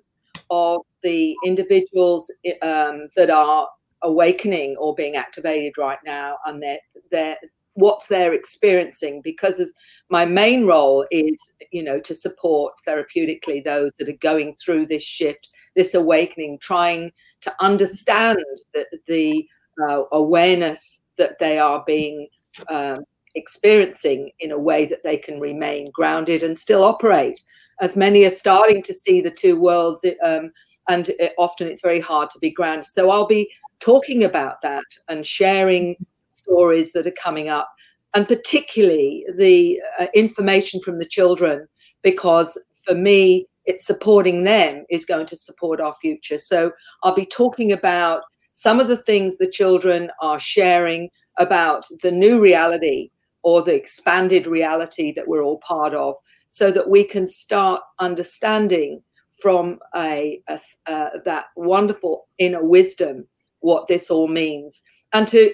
[0.50, 2.30] of the individuals
[2.62, 3.68] um, that are
[4.02, 6.78] awakening or being activated right now and their
[7.10, 7.36] their
[7.74, 9.72] what's they're experiencing because as
[10.08, 15.02] my main role is you know to support therapeutically those that are going through this
[15.02, 18.38] shift this awakening trying to understand
[18.74, 19.48] the, the
[19.88, 22.28] uh, awareness that they are being
[22.68, 22.98] um,
[23.34, 27.40] experiencing in a way that they can remain grounded and still operate.
[27.80, 30.50] As many are starting to see the two worlds um,
[30.88, 32.84] and often it's very hard to be grounded.
[32.84, 35.96] So i'll be talking about that and sharing
[36.40, 37.68] stories that are coming up,
[38.14, 41.66] and particularly the uh, information from the children,
[42.02, 46.38] because for me, it's supporting them is going to support our future.
[46.38, 46.72] So
[47.02, 48.22] I'll be talking about
[48.52, 53.10] some of the things the children are sharing about the new reality
[53.42, 56.14] or the expanded reality that we're all part of
[56.48, 59.02] so that we can start understanding
[59.40, 63.26] from a, a uh, that wonderful inner wisdom
[63.60, 64.82] what this all means
[65.12, 65.52] and to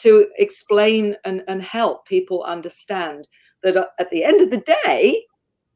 [0.00, 3.28] to explain and, and help people understand
[3.62, 5.24] that uh, at the end of the day,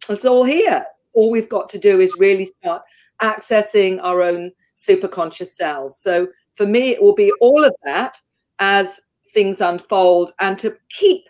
[0.09, 0.85] it's all here.
[1.13, 2.83] All we've got to do is really start
[3.23, 5.97] accessing our own superconscious selves.
[5.99, 8.17] So for me, it will be all of that
[8.59, 9.01] as
[9.33, 11.25] things unfold and to keep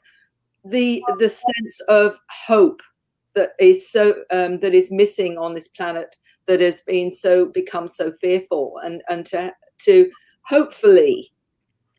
[0.65, 2.83] the the sense of hope
[3.35, 6.15] that is so um, that is missing on this planet
[6.47, 10.11] that has been so become so fearful and and to to
[10.43, 11.33] hopefully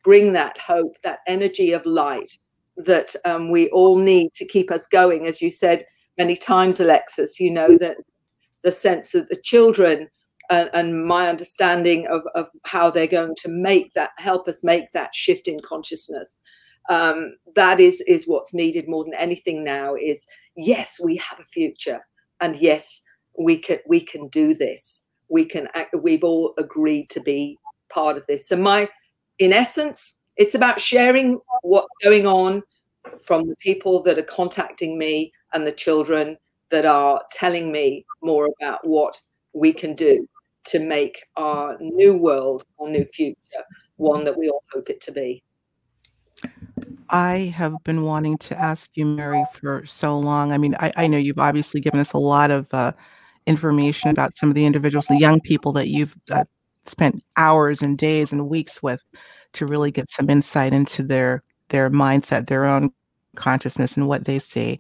[0.06, 2.38] bring that hope, that energy of light
[2.78, 5.26] that um, we all need to keep us going.
[5.28, 5.84] As you said
[6.18, 7.98] many times, Alexis, you know, that
[8.62, 10.08] the sense that the children
[10.52, 14.92] and, and my understanding of, of how they're going to make that, help us make
[14.92, 16.38] that shift in consciousness.
[16.88, 21.46] Um, that is is what's needed more than anything now is yes we have a
[21.46, 22.00] future
[22.42, 23.02] and yes
[23.40, 25.68] we can we can do this we can
[26.00, 27.58] we've all agreed to be
[27.90, 28.88] part of this so my
[29.40, 32.64] in essence, it's about sharing what's going on
[33.24, 36.38] from the people that are contacting me and the children
[36.70, 39.20] that are telling me more about what
[39.54, 40.28] we can do
[40.66, 43.38] to make our new world, our new future,
[43.98, 45.44] one that we all hope it to be.
[47.10, 50.52] I have been wanting to ask you, Mary, for so long.
[50.52, 52.94] I mean, I, I know you've obviously given us a lot of uh,
[53.46, 56.46] information about some of the individuals, the young people that you've uh,
[56.86, 59.02] spent hours and days and weeks with
[59.54, 62.92] to really get some insight into their their mindset, their own
[63.36, 64.80] consciousness and what they see.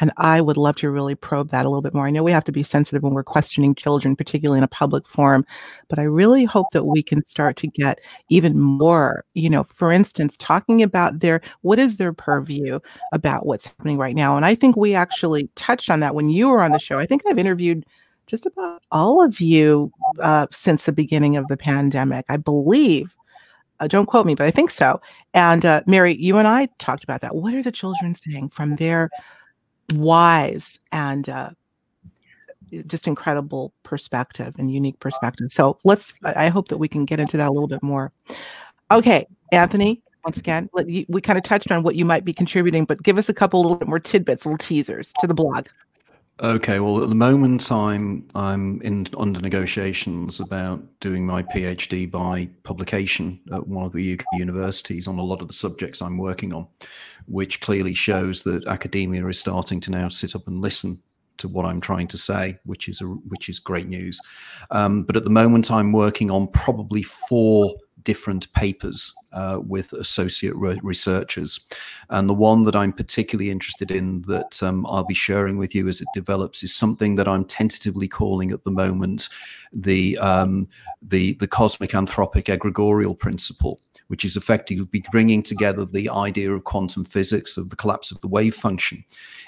[0.00, 2.06] And I would love to really probe that a little bit more.
[2.06, 5.08] I know we have to be sensitive when we're questioning children, particularly in a public
[5.08, 5.44] forum,
[5.88, 9.90] but I really hope that we can start to get even more, you know, for
[9.90, 12.78] instance, talking about their what is their purview
[13.12, 14.36] about what's happening right now.
[14.36, 16.98] And I think we actually touched on that when you were on the show.
[16.98, 17.84] I think I've interviewed
[18.28, 22.24] just about all of you uh, since the beginning of the pandemic.
[22.28, 23.14] I believe.
[23.80, 25.00] Uh, don't quote me, but I think so.
[25.34, 27.36] And uh, Mary, you and I talked about that.
[27.36, 29.08] What are the children saying from their
[29.92, 31.50] wise and uh,
[32.86, 35.50] just incredible perspective and unique perspective.
[35.50, 38.12] So let's, I hope that we can get into that a little bit more.
[38.90, 42.84] Okay, Anthony, once again, you, we kind of touched on what you might be contributing,
[42.84, 45.66] but give us a couple little bit more tidbits, little teasers to the blog.
[46.40, 52.48] Okay, well, at the moment, I'm I'm in under negotiations about doing my PhD by
[52.62, 56.54] publication at one of the UK universities on a lot of the subjects I'm working
[56.54, 56.68] on,
[57.26, 61.02] which clearly shows that academia is starting to now sit up and listen
[61.38, 64.20] to what I'm trying to say, which is a, which is great news.
[64.70, 67.74] Um, but at the moment, I'm working on probably four
[68.04, 71.60] different papers uh, with associate re- researchers.
[72.10, 75.88] And the one that I'm particularly interested in that um, I'll be sharing with you
[75.88, 79.28] as it develops is something that I'm tentatively calling at the moment
[79.72, 80.68] the um,
[81.02, 87.04] the the cosmic anthropic egregorial principle which is effectively bringing together the idea of quantum
[87.04, 89.04] physics, of the collapse of the wave function,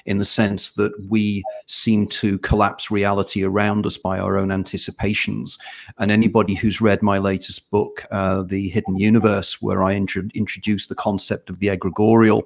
[0.06, 5.58] in the sense that we seem to collapse reality around us by our own anticipations.
[5.98, 10.86] And anybody who's read my latest book, uh, The Hidden Universe, where I intro- introduce
[10.86, 12.44] the concept of the egregorial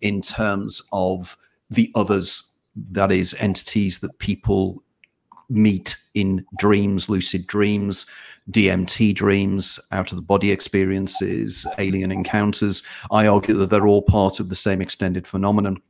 [0.00, 1.36] in terms of
[1.70, 2.56] the others,
[2.90, 4.83] that is, entities that people
[5.48, 8.06] meet in dreams, lucid dreams,
[8.50, 12.82] DMT dreams, out of the body experiences, alien encounters.
[13.10, 15.80] I argue that they're all part of the same extended phenomenon.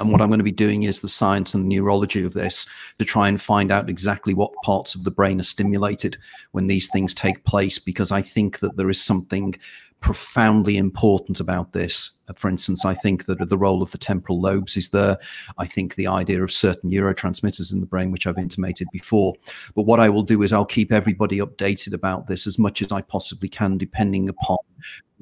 [0.00, 2.66] And what I'm going to be doing is the science and the neurology of this
[2.98, 6.16] to try and find out exactly what parts of the brain are stimulated
[6.52, 9.54] when these things take place, because I think that there is something
[10.00, 12.10] profoundly important about this.
[12.36, 15.18] For instance, I think that the role of the temporal lobes is there.
[15.58, 19.34] I think the idea of certain neurotransmitters in the brain, which I've intimated before.
[19.74, 22.92] But what I will do is I'll keep everybody updated about this as much as
[22.92, 24.58] I possibly can, depending upon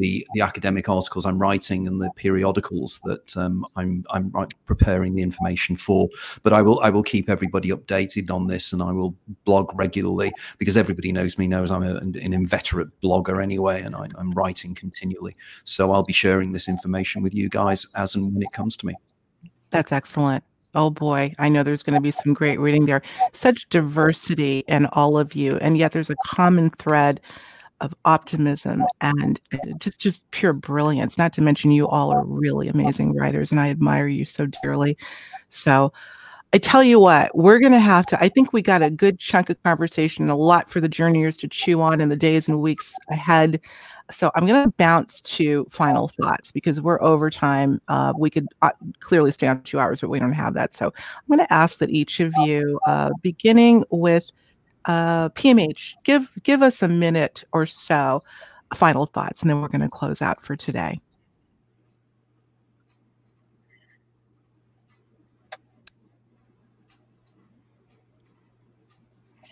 [0.00, 4.32] the the academic articles I'm writing and the periodicals that um, I'm I'm
[4.66, 6.08] preparing the information for.
[6.42, 10.32] But I will I will keep everybody updated on this, and I will blog regularly
[10.58, 14.74] because everybody knows me knows I'm a, an inveterate blogger anyway, and I, I'm writing
[14.74, 15.36] continually.
[15.64, 18.86] So I'll be sharing this information with you guys as and when it comes to
[18.86, 18.94] me.
[19.70, 20.44] That's excellent.
[20.74, 23.02] Oh boy, I know there's going to be some great reading there.
[23.32, 27.20] Such diversity in all of you, and yet there's a common thread
[27.80, 32.68] of optimism and uh, just just pure brilliance not to mention you all are really
[32.68, 34.96] amazing writers and i admire you so dearly
[35.48, 35.92] so
[36.52, 39.18] i tell you what we're going to have to i think we got a good
[39.18, 42.48] chunk of conversation and a lot for the journeyers to chew on in the days
[42.48, 43.60] and weeks ahead
[44.10, 48.46] so i'm going to bounce to final thoughts because we're over time uh, we could
[48.62, 51.52] uh, clearly stay on two hours but we don't have that so i'm going to
[51.52, 54.30] ask that each of you uh, beginning with
[54.86, 58.22] uh, PMH, give give us a minute or so,
[58.74, 61.00] final thoughts, and then we're going to close out for today.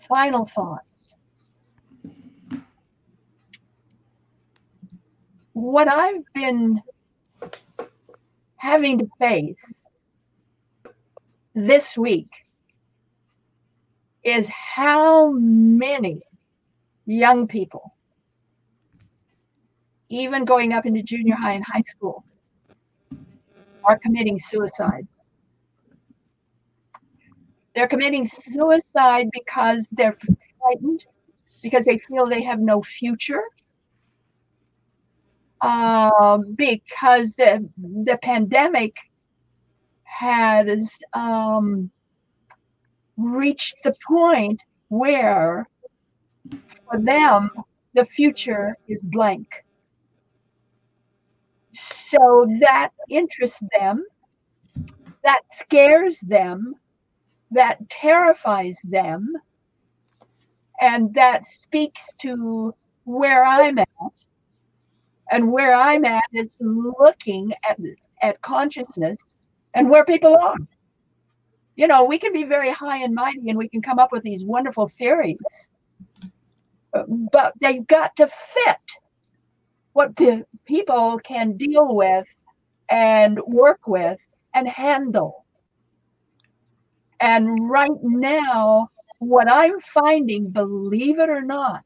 [0.07, 0.88] Final thoughts.
[5.59, 6.81] What I've been
[8.55, 9.89] having to face
[11.53, 12.29] this week
[14.23, 16.21] is how many
[17.05, 17.93] young people,
[20.07, 22.23] even going up into junior high and high school,
[23.83, 25.05] are committing suicide.
[27.75, 30.17] They're committing suicide because they're
[30.57, 31.05] frightened,
[31.61, 33.43] because they feel they have no future,
[35.61, 38.95] uh, because the, the pandemic
[40.03, 41.89] has um,
[43.17, 45.67] reached the point where
[46.85, 47.49] for them
[47.93, 49.47] the future is blank.
[51.71, 54.05] So that interests them,
[55.23, 56.75] that scares them,
[57.51, 59.33] that terrifies them,
[60.81, 62.73] and that speaks to
[63.03, 63.87] where I'm at.
[65.31, 67.77] And where I'm at is looking at,
[68.21, 69.17] at consciousness
[69.73, 70.55] and where people are
[71.79, 74.21] you know, we can be very high and mighty and we can come up with
[74.21, 75.69] these wonderful theories,
[77.31, 78.81] but they've got to fit
[79.93, 80.13] what
[80.65, 82.27] people can deal with
[82.89, 84.19] and work with
[84.53, 85.45] and handle.
[87.21, 88.89] And right now,
[89.19, 91.85] what I'm finding, believe it or not,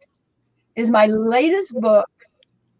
[0.75, 2.09] is my latest book,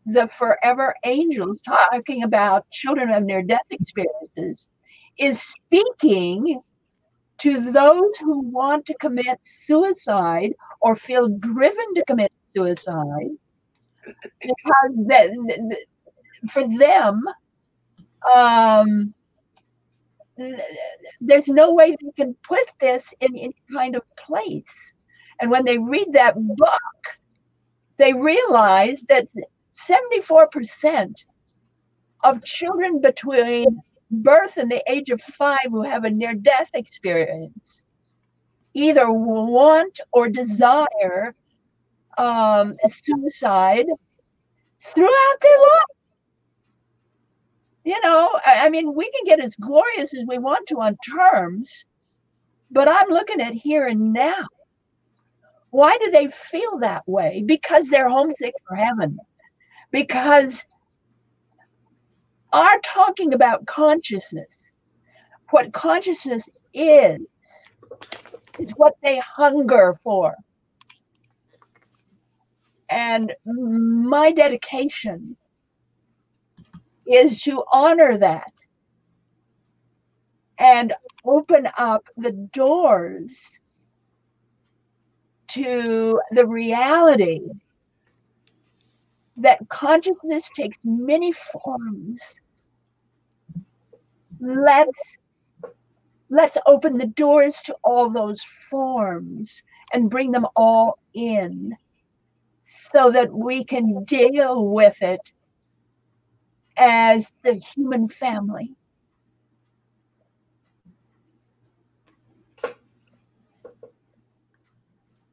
[0.06, 4.68] The Forever Angels, talking about children of near death experiences,
[5.18, 6.62] is speaking
[7.40, 13.32] to those who want to commit suicide or feel driven to commit suicide
[14.42, 15.30] because the,
[15.70, 17.24] the, for them
[18.36, 19.14] um,
[21.22, 24.94] there's no way they can put this in any kind of place.
[25.40, 26.82] And when they read that book,
[27.98, 29.28] they realize that
[29.74, 31.26] 74%
[32.24, 37.84] of children between birth and the age of five who have a near death experience
[38.74, 41.36] either want or desire
[42.18, 43.86] um, suicide
[44.80, 45.84] throughout their life.
[47.86, 50.98] You know, I, I mean, we can get as glorious as we want to on
[51.14, 51.86] terms,
[52.72, 54.48] but I'm looking at here and now.
[55.72, 57.44] Why do they feel that way?
[57.46, 59.18] Because they're homesick for heaven.
[59.94, 60.66] Because
[62.52, 64.72] are talking about consciousness.
[65.52, 67.20] What consciousness is,
[68.60, 70.36] is what they hunger for.
[72.90, 75.36] And my dedication
[77.08, 78.52] is to honor that
[80.60, 80.94] and
[81.26, 83.60] open up the doors
[85.50, 87.42] to the reality
[89.38, 92.20] that consciousness takes many forms
[94.40, 95.18] let's
[96.30, 101.76] let's open the doors to all those forms and bring them all in
[102.66, 105.32] so that we can deal with it
[106.78, 108.76] as the human family.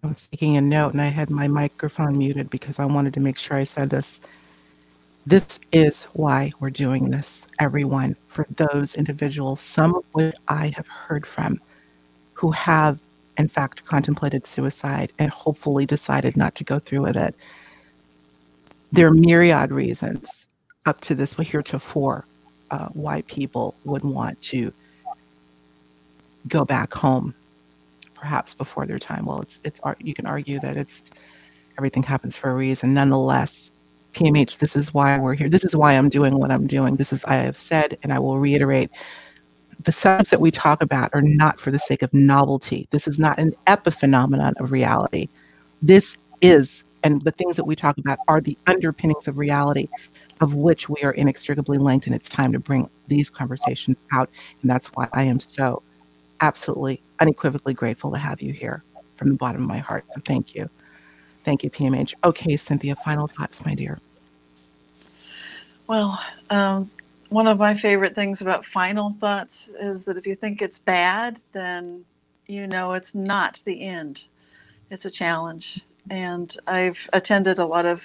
[0.02, 3.20] I was taking a note and I had my microphone muted because I wanted to
[3.20, 4.20] make sure I said this
[5.26, 10.86] this is why we're doing this, everyone, for those individuals, some of which I have
[10.88, 11.60] heard from,
[12.32, 12.98] who have,
[13.36, 17.34] in fact, contemplated suicide and hopefully decided not to go through with it.
[18.92, 20.46] There are myriad reasons
[20.86, 22.24] up to this but heretofore
[22.70, 24.72] uh, why people would want to
[26.48, 27.34] go back home,
[28.20, 29.24] perhaps before their time.
[29.26, 31.02] Well, it's it's you can argue that it's
[31.78, 32.92] everything happens for a reason.
[32.92, 33.70] Nonetheless,
[34.12, 35.48] PMH, this is why we're here.
[35.48, 36.96] This is why I'm doing what I'm doing.
[36.96, 38.90] This is, I have said, and I will reiterate
[39.84, 42.86] the subjects that we talk about are not for the sake of novelty.
[42.90, 45.28] This is not an epiphenomenon of reality.
[45.80, 49.88] This is, and the things that we talk about are the underpinnings of reality,
[50.42, 52.06] of which we are inextricably linked.
[52.06, 54.28] And it's time to bring these conversations out.
[54.60, 55.82] And that's why I am so
[56.40, 58.82] absolutely unequivocally grateful to have you here
[59.14, 60.04] from the bottom of my heart.
[60.14, 60.68] And thank you.
[61.44, 62.14] Thank you, PMH.
[62.24, 63.98] Okay, Cynthia, final thoughts, my dear.
[65.86, 66.90] Well, um,
[67.30, 71.40] one of my favorite things about final thoughts is that if you think it's bad,
[71.52, 72.04] then
[72.46, 74.24] you know it's not the end.
[74.90, 75.80] It's a challenge.
[76.10, 78.02] And I've attended a lot of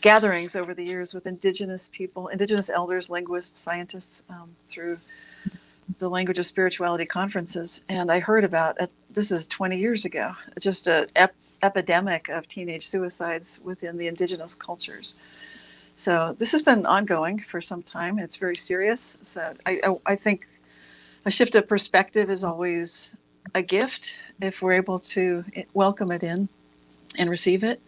[0.00, 4.98] gatherings over the years with indigenous people, indigenous elders, linguists, scientists um, through
[5.98, 7.80] the language of spirituality conferences.
[7.88, 8.90] And I heard about it.
[9.10, 14.54] This is 20 years ago, just a ep- epidemic of teenage suicides within the indigenous
[14.54, 15.14] cultures.
[15.96, 18.18] So this has been ongoing for some time.
[18.18, 19.16] It's very serious.
[19.22, 20.46] So I, I, I think
[21.24, 23.12] a shift of perspective is always
[23.54, 26.48] a gift if we're able to eh, welcome it in
[27.18, 27.80] and receive it.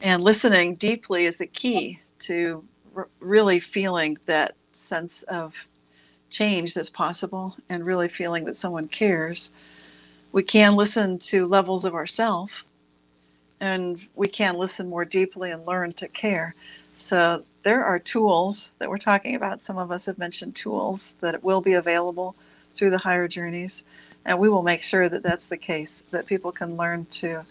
[0.00, 2.64] And listening deeply is the key to
[2.94, 5.54] r- really feeling that sense of
[6.36, 9.50] change that's possible and really feeling that someone cares.
[10.32, 12.50] We can listen to levels of ourself
[13.60, 16.54] and we can listen more deeply and learn to care.
[16.98, 19.64] So there are tools that we're talking about.
[19.64, 22.36] Some of us have mentioned tools that will be available
[22.74, 23.84] through the higher journeys,
[24.26, 27.42] and we will make sure that that's the case, that people can learn to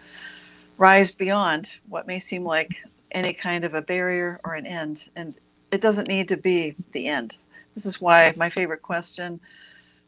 [0.78, 2.76] rise beyond what may seem like
[3.12, 5.02] any kind of a barrier or an end.
[5.16, 5.34] And
[5.72, 7.38] it doesn't need to be the end.
[7.76, 9.40] This is why my favorite question,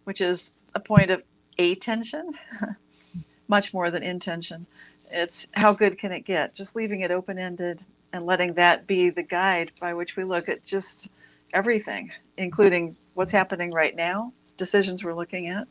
[0.06, 1.22] which is a point of
[1.60, 2.32] attention,
[3.48, 4.66] much more than intention,
[5.12, 6.56] it's how good can it get?
[6.56, 7.84] Just leaving it open ended
[8.14, 11.10] and letting that be the guide by which we look at just
[11.54, 15.68] everything, including what's happening right now, decisions we're looking at,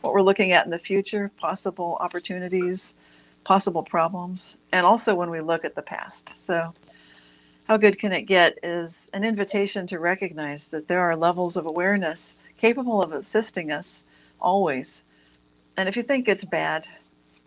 [0.00, 2.94] what we're looking at in the future, possible opportunities,
[3.44, 6.28] possible problems, and also when we look at the past.
[6.46, 6.72] So,
[7.68, 11.66] how good can it get is an invitation to recognize that there are levels of
[11.66, 14.02] awareness capable of assisting us
[14.40, 15.02] always.
[15.76, 16.88] And if you think it's bad,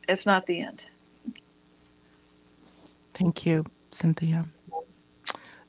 [0.07, 0.83] it's not the end.
[3.15, 4.45] Thank you, Cynthia.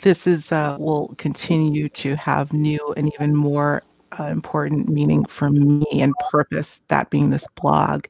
[0.02, 3.82] This is uh, will continue to have new and even more
[4.18, 6.80] uh, important meaning for me and purpose.
[6.88, 8.04] That being this blog,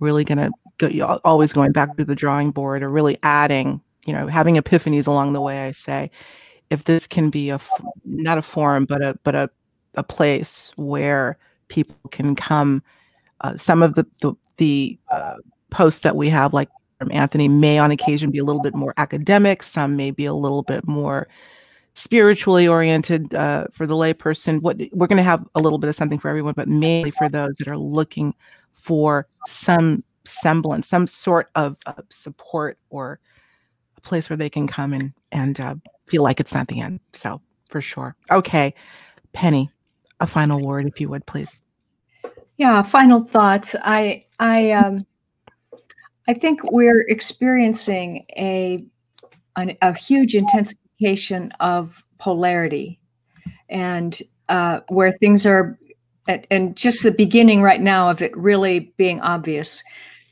[0.00, 4.12] really going to go always going back to the drawing board or really adding, you
[4.12, 5.64] know, having epiphanies along the way.
[5.66, 6.10] I say,
[6.70, 7.60] if this can be a
[8.04, 9.50] not a forum, but a but a
[9.94, 11.38] a place where
[11.68, 12.82] people can come.
[13.42, 15.36] Uh, some of the the, the uh,
[15.70, 16.68] posts that we have, like
[16.98, 19.62] from Anthony, may on occasion be a little bit more academic.
[19.62, 21.28] Some may be a little bit more
[21.94, 24.62] spiritually oriented uh, for the layperson.
[24.62, 27.28] What we're going to have a little bit of something for everyone, but mainly for
[27.28, 28.34] those that are looking
[28.72, 33.20] for some semblance, some sort of uh, support or
[34.02, 35.74] place where they can come and and uh,
[36.06, 37.00] feel like it's not the end.
[37.12, 38.16] So for sure.
[38.30, 38.74] Okay,
[39.32, 39.70] Penney,
[40.20, 41.62] a final word, if you would, please.
[42.56, 43.74] Yeah, final thoughts.
[43.82, 45.06] I I um
[46.28, 48.84] I think we're experiencing a
[49.56, 53.00] an, a huge intensification of polarity,
[53.68, 55.78] and uh, where things are,
[56.28, 59.82] at, and just the beginning right now of it really being obvious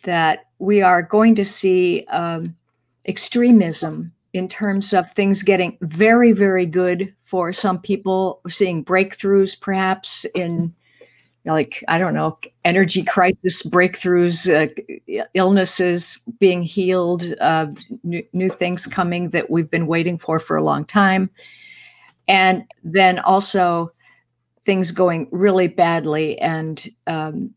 [0.04, 2.56] that we are going to see um,
[3.06, 8.40] extremism in terms of things getting very, very good for some people.
[8.48, 10.74] Seeing breakthroughs, perhaps in
[11.44, 17.68] like I don't know, energy crisis breakthroughs, uh, illnesses being healed, uh,
[18.04, 21.30] new, new things coming that we've been waiting for for a long time,
[22.28, 23.92] and then also
[24.64, 27.54] things going really badly and um,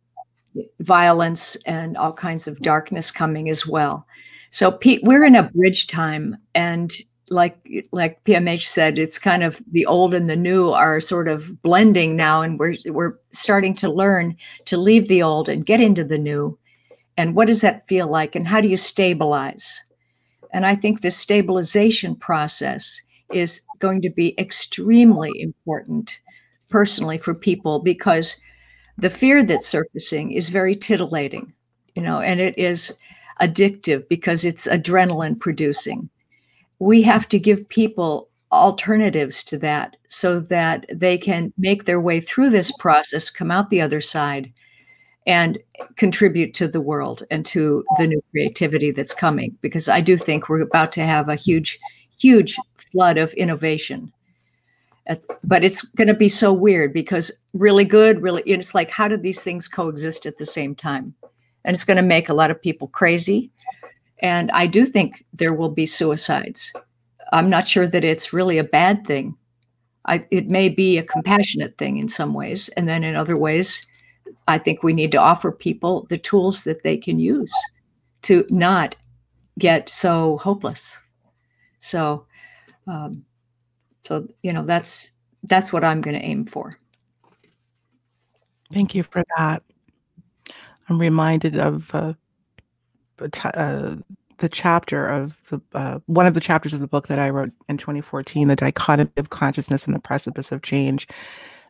[0.79, 4.07] violence and all kinds of darkness coming as well.
[4.53, 6.93] So Pete, we're in a bridge time, and
[7.31, 7.57] like
[7.91, 12.15] like PMH said, it's kind of the old and the new are sort of blending
[12.15, 16.19] now, and we're we're starting to learn to leave the old and get into the
[16.19, 16.55] new.
[17.17, 18.35] And what does that feel like?
[18.35, 19.81] And how do you stabilize?
[20.51, 23.01] And I think this stabilization process
[23.31, 26.19] is going to be extremely important
[26.69, 28.37] personally for people because
[28.99, 31.53] the fear that's surfacing is very titillating,
[31.95, 32.93] you know, and it is
[33.47, 36.09] addictive because it's adrenaline producing.
[36.79, 42.19] We have to give people alternatives to that so that they can make their way
[42.19, 44.51] through this process, come out the other side,
[45.25, 45.57] and
[45.95, 49.57] contribute to the world and to the new creativity that's coming.
[49.61, 51.79] Because I do think we're about to have a huge,
[52.19, 52.55] huge
[52.91, 54.11] flood of innovation.
[55.43, 59.17] But it's going to be so weird because really good, really, it's like, how do
[59.17, 61.15] these things coexist at the same time?
[61.65, 63.51] And it's going to make a lot of people crazy.
[64.19, 66.71] And I do think there will be suicides.
[67.31, 69.35] I'm not sure that it's really a bad thing.
[70.05, 72.69] I, it may be a compassionate thing in some ways.
[72.69, 73.85] And then in other ways,
[74.47, 77.53] I think we need to offer people the tools that they can use
[78.23, 78.95] to not
[79.57, 80.97] get so hopeless.
[81.79, 82.25] So,
[82.87, 83.25] um,
[84.03, 85.11] so you know, that's
[85.43, 86.77] that's what I'm going to aim for.
[88.71, 89.63] Thank you for that.
[90.89, 92.13] I'm reminded of uh,
[93.19, 93.95] uh,
[94.37, 97.51] the chapter of the uh, one of the chapters of the book that I wrote
[97.69, 101.07] in 2014, the dichotomy of consciousness and the precipice of change,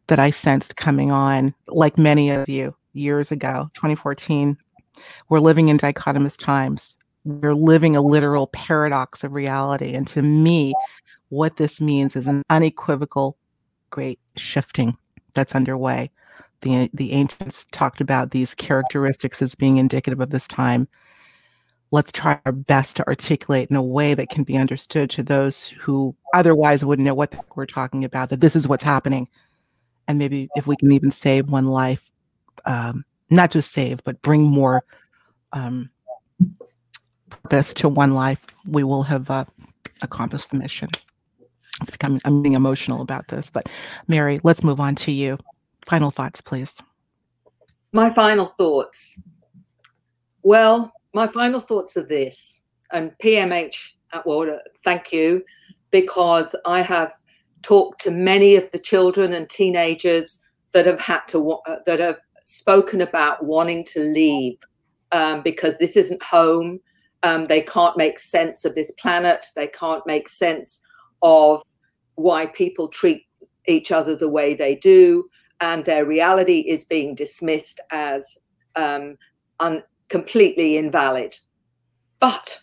[0.08, 4.58] that I sensed coming on, like many of you years ago, 2014.
[5.30, 6.96] We're living in dichotomous times.
[7.26, 10.74] We're living a literal paradox of reality, and to me,
[11.30, 13.38] what this means is an unequivocal,
[13.90, 14.98] great shifting
[15.34, 16.12] that's underway
[16.64, 20.88] the the ancients talked about these characteristics as being indicative of this time.
[21.92, 25.66] Let's try our best to articulate in a way that can be understood to those
[25.80, 29.28] who otherwise wouldn't know what we're talking about that this is what's happening.
[30.08, 32.12] And maybe if we can even save one life
[32.66, 34.84] um, not just save but bring more
[35.52, 35.90] um,
[37.30, 39.46] purpose to one life we will have uh,
[40.02, 40.90] accomplished the mission.
[41.82, 43.68] It's becoming i'm being emotional about this but
[44.08, 45.38] mary let's move on to you
[45.86, 46.82] final thoughts, please.
[47.92, 49.22] My final thoughts.
[50.42, 52.62] Well, my final thoughts are this,
[52.92, 55.44] and PMH Atwater, thank you,
[55.92, 57.14] because I have
[57.62, 60.40] talked to many of the children and teenagers
[60.74, 64.58] that have had to uh, that have spoken about wanting to leave
[65.12, 66.80] um, because this isn't home.
[67.22, 69.46] Um, they can't make sense of this planet.
[69.56, 70.82] They can't make sense
[71.22, 71.64] of
[72.16, 73.26] why people treat
[73.68, 75.30] each other the way they do
[75.64, 78.38] and their reality is being dismissed as
[78.76, 79.18] um,
[79.62, 81.34] un- completely invalid.
[82.20, 82.60] But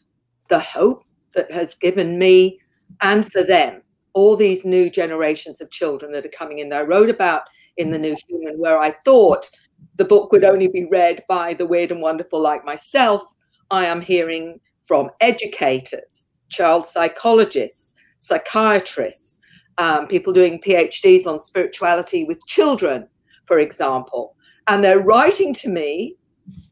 [0.49, 1.05] the hope
[1.35, 2.61] that has given me
[3.01, 3.83] and for them,
[4.13, 7.43] all these new generations of children that are coming in, that I wrote about
[7.79, 9.49] in The New Human, where I thought
[9.97, 13.23] the book would only be read by the weird and wonderful like myself.
[13.71, 19.40] I am hearing from educators, child psychologists, psychiatrists,
[19.81, 23.09] um, people doing PhDs on spirituality with children,
[23.47, 24.37] for example,
[24.67, 26.17] and they're writing to me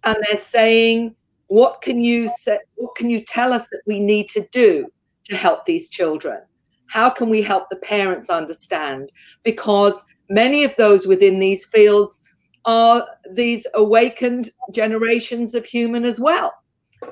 [0.05, 1.15] and they're saying,
[1.47, 4.87] "What can you say, What can you tell us that we need to do
[5.25, 6.43] to help these children?
[6.87, 9.11] How can we help the parents understand?
[9.43, 12.23] Because many of those within these fields
[12.67, 16.53] are these awakened generations of human as well.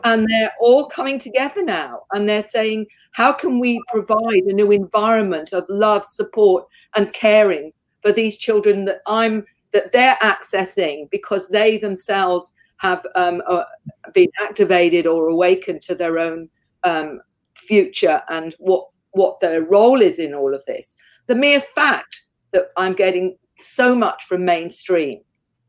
[0.05, 4.71] And they're all coming together now and they're saying, how can we provide a new
[4.73, 7.73] environment of love, support, and caring
[8.03, 13.65] for these children that I'm that they're accessing because they themselves have um, uh,
[14.13, 16.49] been activated or awakened to their own
[16.85, 17.21] um,
[17.55, 20.97] future and what what their role is in all of this.
[21.27, 22.23] The mere fact
[22.53, 25.21] that I'm getting so much from mainstream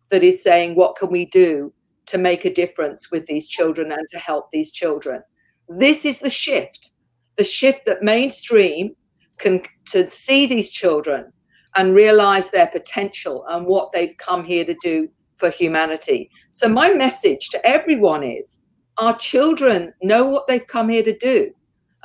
[0.10, 1.73] that is saying, what can we do
[2.07, 5.21] to make a difference with these children and to help these children?
[5.69, 6.91] This is the shift,
[7.38, 8.95] the shift that mainstream
[9.38, 9.61] can
[9.91, 11.31] to see these children
[11.75, 15.07] and realize their potential and what they've come here to do
[15.38, 16.29] for humanity.
[16.49, 18.61] So my message to everyone is
[18.97, 21.51] our children know what they've come here to do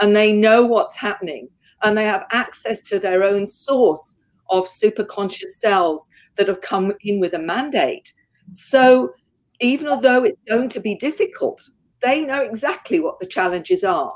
[0.00, 1.48] and they know what's happening
[1.82, 4.20] and they have access to their own source
[4.50, 8.12] of superconscious cells that have come in with a mandate.
[8.50, 9.14] So
[9.62, 11.62] even though it's going to be difficult,
[12.02, 14.12] they know exactly what the challenges are.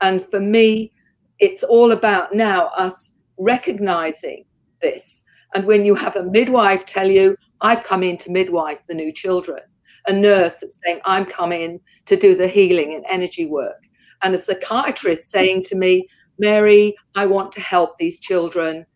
[0.00, 0.92] And for me,
[1.38, 4.44] it's all about now us recognizing
[4.82, 5.24] this.
[5.54, 9.12] And when you have a midwife tell you, I've come in to midwife the new
[9.12, 9.60] children,
[10.06, 13.78] a nurse that's saying, I'm coming to do the healing and energy work,
[14.22, 16.06] and a psychiatrist saying to me,
[16.38, 18.86] Mary, I want to help these children,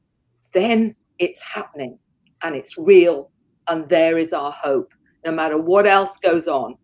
[0.53, 1.99] then it's happening
[2.43, 3.31] and it's real.
[3.69, 4.93] And there is our hope.
[5.25, 6.77] No matter what else goes on,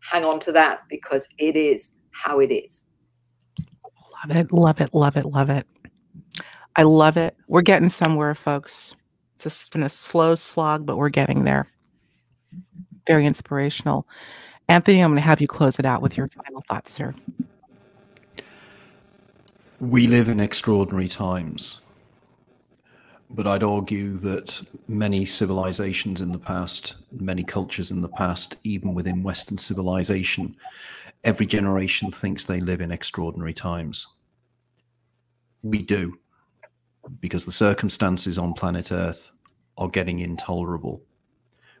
[0.00, 2.84] hang on to that because it is how it is.
[4.24, 5.66] Love it, love it, love it, love it.
[6.76, 7.36] I love it.
[7.48, 8.94] We're getting somewhere, folks.
[9.44, 11.66] It's been a slow slog, but we're getting there.
[13.06, 14.06] Very inspirational.
[14.68, 17.14] Anthony, I'm going to have you close it out with your final thoughts, sir.
[19.80, 21.81] We live in extraordinary times.
[23.34, 28.92] But I'd argue that many civilizations in the past, many cultures in the past, even
[28.92, 30.54] within Western civilization,
[31.24, 34.06] every generation thinks they live in extraordinary times.
[35.62, 36.18] We do,
[37.20, 39.32] because the circumstances on planet Earth
[39.78, 41.02] are getting intolerable.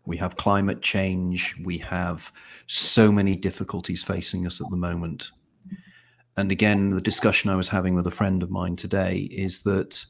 [0.06, 2.32] We have climate change, we have
[2.66, 5.30] so many difficulties facing us at the moment.
[6.38, 10.06] And again, the discussion I was having with a friend of mine today is that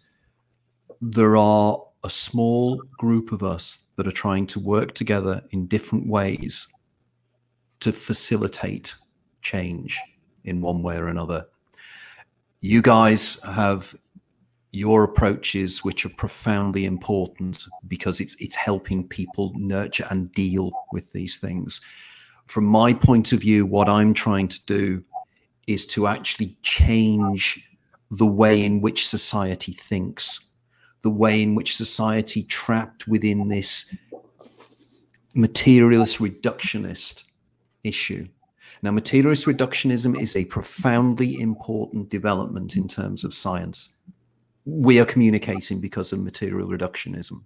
[1.03, 6.07] there are a small group of us that are trying to work together in different
[6.07, 6.69] ways
[7.81, 8.95] to facilitate
[9.43, 10.01] change
[10.45, 11.45] in one way or another.
[12.61, 13.97] You guys have
[14.71, 21.11] your approaches which are profoundly important because it's it's helping people nurture and deal with
[21.11, 21.81] these things.
[22.47, 25.03] From my point of view, what I'm trying to do
[25.67, 27.69] is to actually change
[28.13, 30.51] the way in which society thinks
[31.03, 33.95] the way in which society trapped within this
[35.35, 37.25] materialist reductionist
[37.85, 38.29] issue.
[38.83, 43.97] Now, materialist reductionism is a profoundly important development in terms of science.
[44.65, 47.43] We are communicating because of material reductionism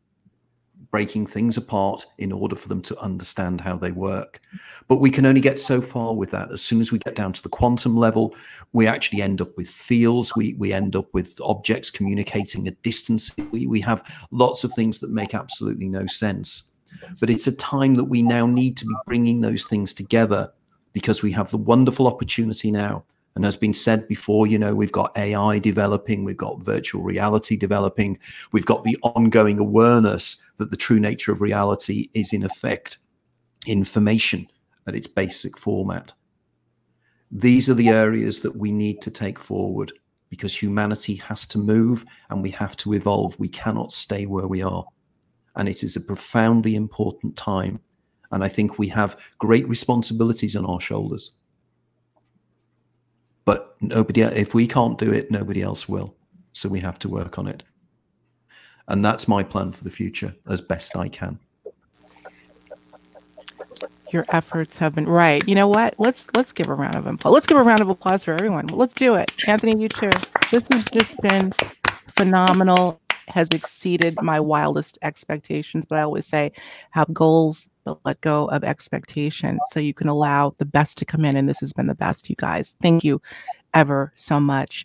[0.91, 4.41] breaking things apart in order for them to understand how they work.
[4.89, 6.51] But we can only get so far with that.
[6.53, 8.35] As soon as we get down to the quantum level,
[8.73, 10.35] we actually end up with fields.
[10.37, 13.35] We we end up with objects communicating at distance.
[13.51, 16.73] We we have lots of things that make absolutely no sense.
[17.21, 20.53] But it's a time that we now need to be bringing those things together
[20.93, 23.05] because we have the wonderful opportunity now
[23.37, 27.55] and as been said before, you know, we've got AI developing, we've got virtual reality
[27.55, 28.19] developing,
[28.51, 32.97] we've got the ongoing awareness that the true nature of reality is, in effect,
[33.67, 34.49] information
[34.87, 36.15] at its basic format.
[37.31, 39.93] These are the areas that we need to take forward
[40.31, 43.39] because humanity has to move and we have to evolve.
[43.39, 44.87] We cannot stay where we are.
[45.57, 47.81] And it is a profoundly important time.
[48.33, 51.33] And I think we have great responsibilities on our shoulders
[53.47, 56.15] but nobody if we can't do it nobody else will.
[56.53, 57.65] So we have to work on it.
[58.89, 61.39] And that's my plan for the future as best i can.
[64.13, 65.47] Your efforts have been right.
[65.49, 65.95] You know what?
[65.99, 68.67] Let's let's give a round of applause let's give a round of applause for everyone.
[68.67, 69.33] Let's do it.
[69.47, 70.11] Anthony you too.
[70.51, 71.53] This has just been
[72.17, 76.53] phenomenal has exceeded my wildest expectations but i always say
[76.91, 81.25] have goals but let go of expectation so you can allow the best to come
[81.25, 81.37] in.
[81.37, 82.75] And this has been the best, you guys.
[82.83, 83.23] Thank you
[83.73, 84.85] ever so much.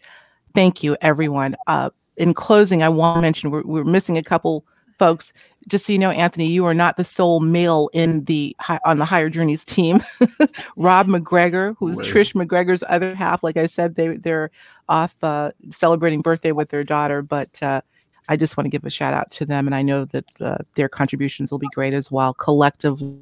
[0.53, 1.57] Thank you, everyone.
[1.67, 4.65] Uh, in closing, I want to mention we're, we're missing a couple
[4.99, 5.33] folks.
[5.67, 8.55] Just so you know, Anthony, you are not the sole male in the
[8.85, 10.03] on the Higher Journeys team.
[10.75, 14.51] Rob MacGregor, who's Trish MacGregor's other half, like I said, they they're
[14.89, 17.81] off uh, celebrating birthday with their daughter, but uh,
[18.29, 19.67] I just want to give a shout out to them.
[19.67, 22.33] And I know that the, their contributions will be great as well.
[22.33, 23.19] Collectively,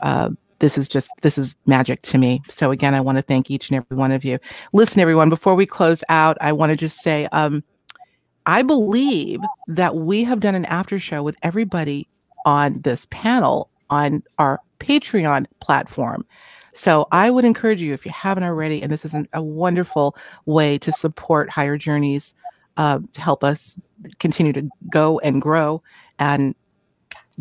[0.00, 3.50] uh, this is just this is magic to me so again i want to thank
[3.50, 4.38] each and every one of you
[4.72, 7.62] listen everyone before we close out i want to just say um
[8.46, 12.08] i believe that we have done an after show with everybody
[12.46, 16.24] on this panel on our patreon platform
[16.72, 20.16] so i would encourage you if you haven't already and this is an, a wonderful
[20.46, 22.34] way to support higher journeys
[22.76, 23.78] uh, to help us
[24.18, 25.82] continue to go and grow
[26.18, 26.54] and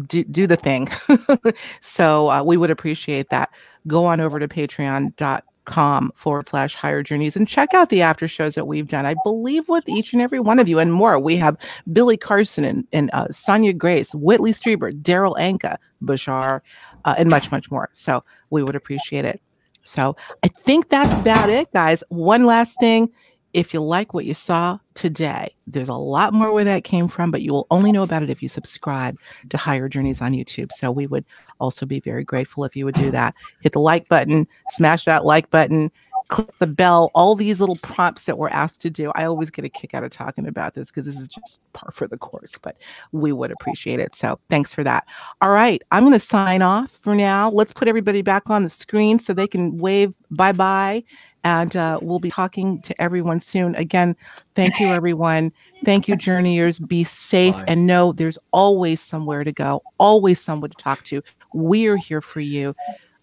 [0.07, 0.89] do, do the thing.
[1.81, 3.49] so uh, we would appreciate that.
[3.87, 8.55] Go on over to patreon.com forward slash higher journeys and check out the after shows
[8.55, 9.05] that we've done.
[9.05, 11.19] I believe with each and every one of you and more.
[11.19, 11.57] We have
[11.91, 16.61] Billy Carson and, and uh, Sonia Grace, Whitley Strieber, Daryl Anka, Bashar,
[17.05, 17.89] uh, and much, much more.
[17.93, 19.41] So we would appreciate it.
[19.83, 22.03] So I think that's about it, guys.
[22.07, 23.09] One last thing
[23.53, 27.29] if you like what you saw today, there's a lot more where that came from,
[27.29, 29.17] but you will only know about it if you subscribe
[29.49, 30.71] to Higher Journeys on YouTube.
[30.71, 31.23] So we would
[31.59, 33.35] also be very grateful if you would do that.
[33.61, 35.91] Hit the like button, smash that like button,
[36.27, 39.11] click the bell, all these little prompts that we're asked to do.
[39.15, 41.91] I always get a kick out of talking about this because this is just par
[41.91, 42.77] for the course, but
[43.11, 44.15] we would appreciate it.
[44.15, 45.05] So thanks for that.
[45.41, 47.49] All right, I'm going to sign off for now.
[47.49, 51.03] Let's put everybody back on the screen so they can wave bye bye
[51.43, 53.75] and uh, we'll be talking to everyone soon.
[53.75, 54.15] Again,
[54.55, 55.51] thank you, everyone.
[55.83, 56.79] Thank you, journeyers.
[56.79, 57.65] Be safe Bye.
[57.67, 61.21] and know there's always somewhere to go, always someone to talk to.
[61.53, 62.75] We're here for you.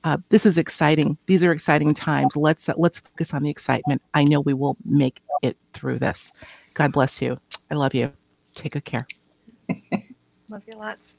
[0.02, 1.18] Uh, this is exciting.
[1.26, 2.36] These are exciting times.
[2.36, 4.00] Let's uh, let's focus on the excitement.
[4.14, 6.32] I know we will make it through this.
[6.74, 7.36] God bless you.
[7.70, 8.12] I love you.
[8.54, 9.06] Take good care.
[10.48, 11.14] love you lots.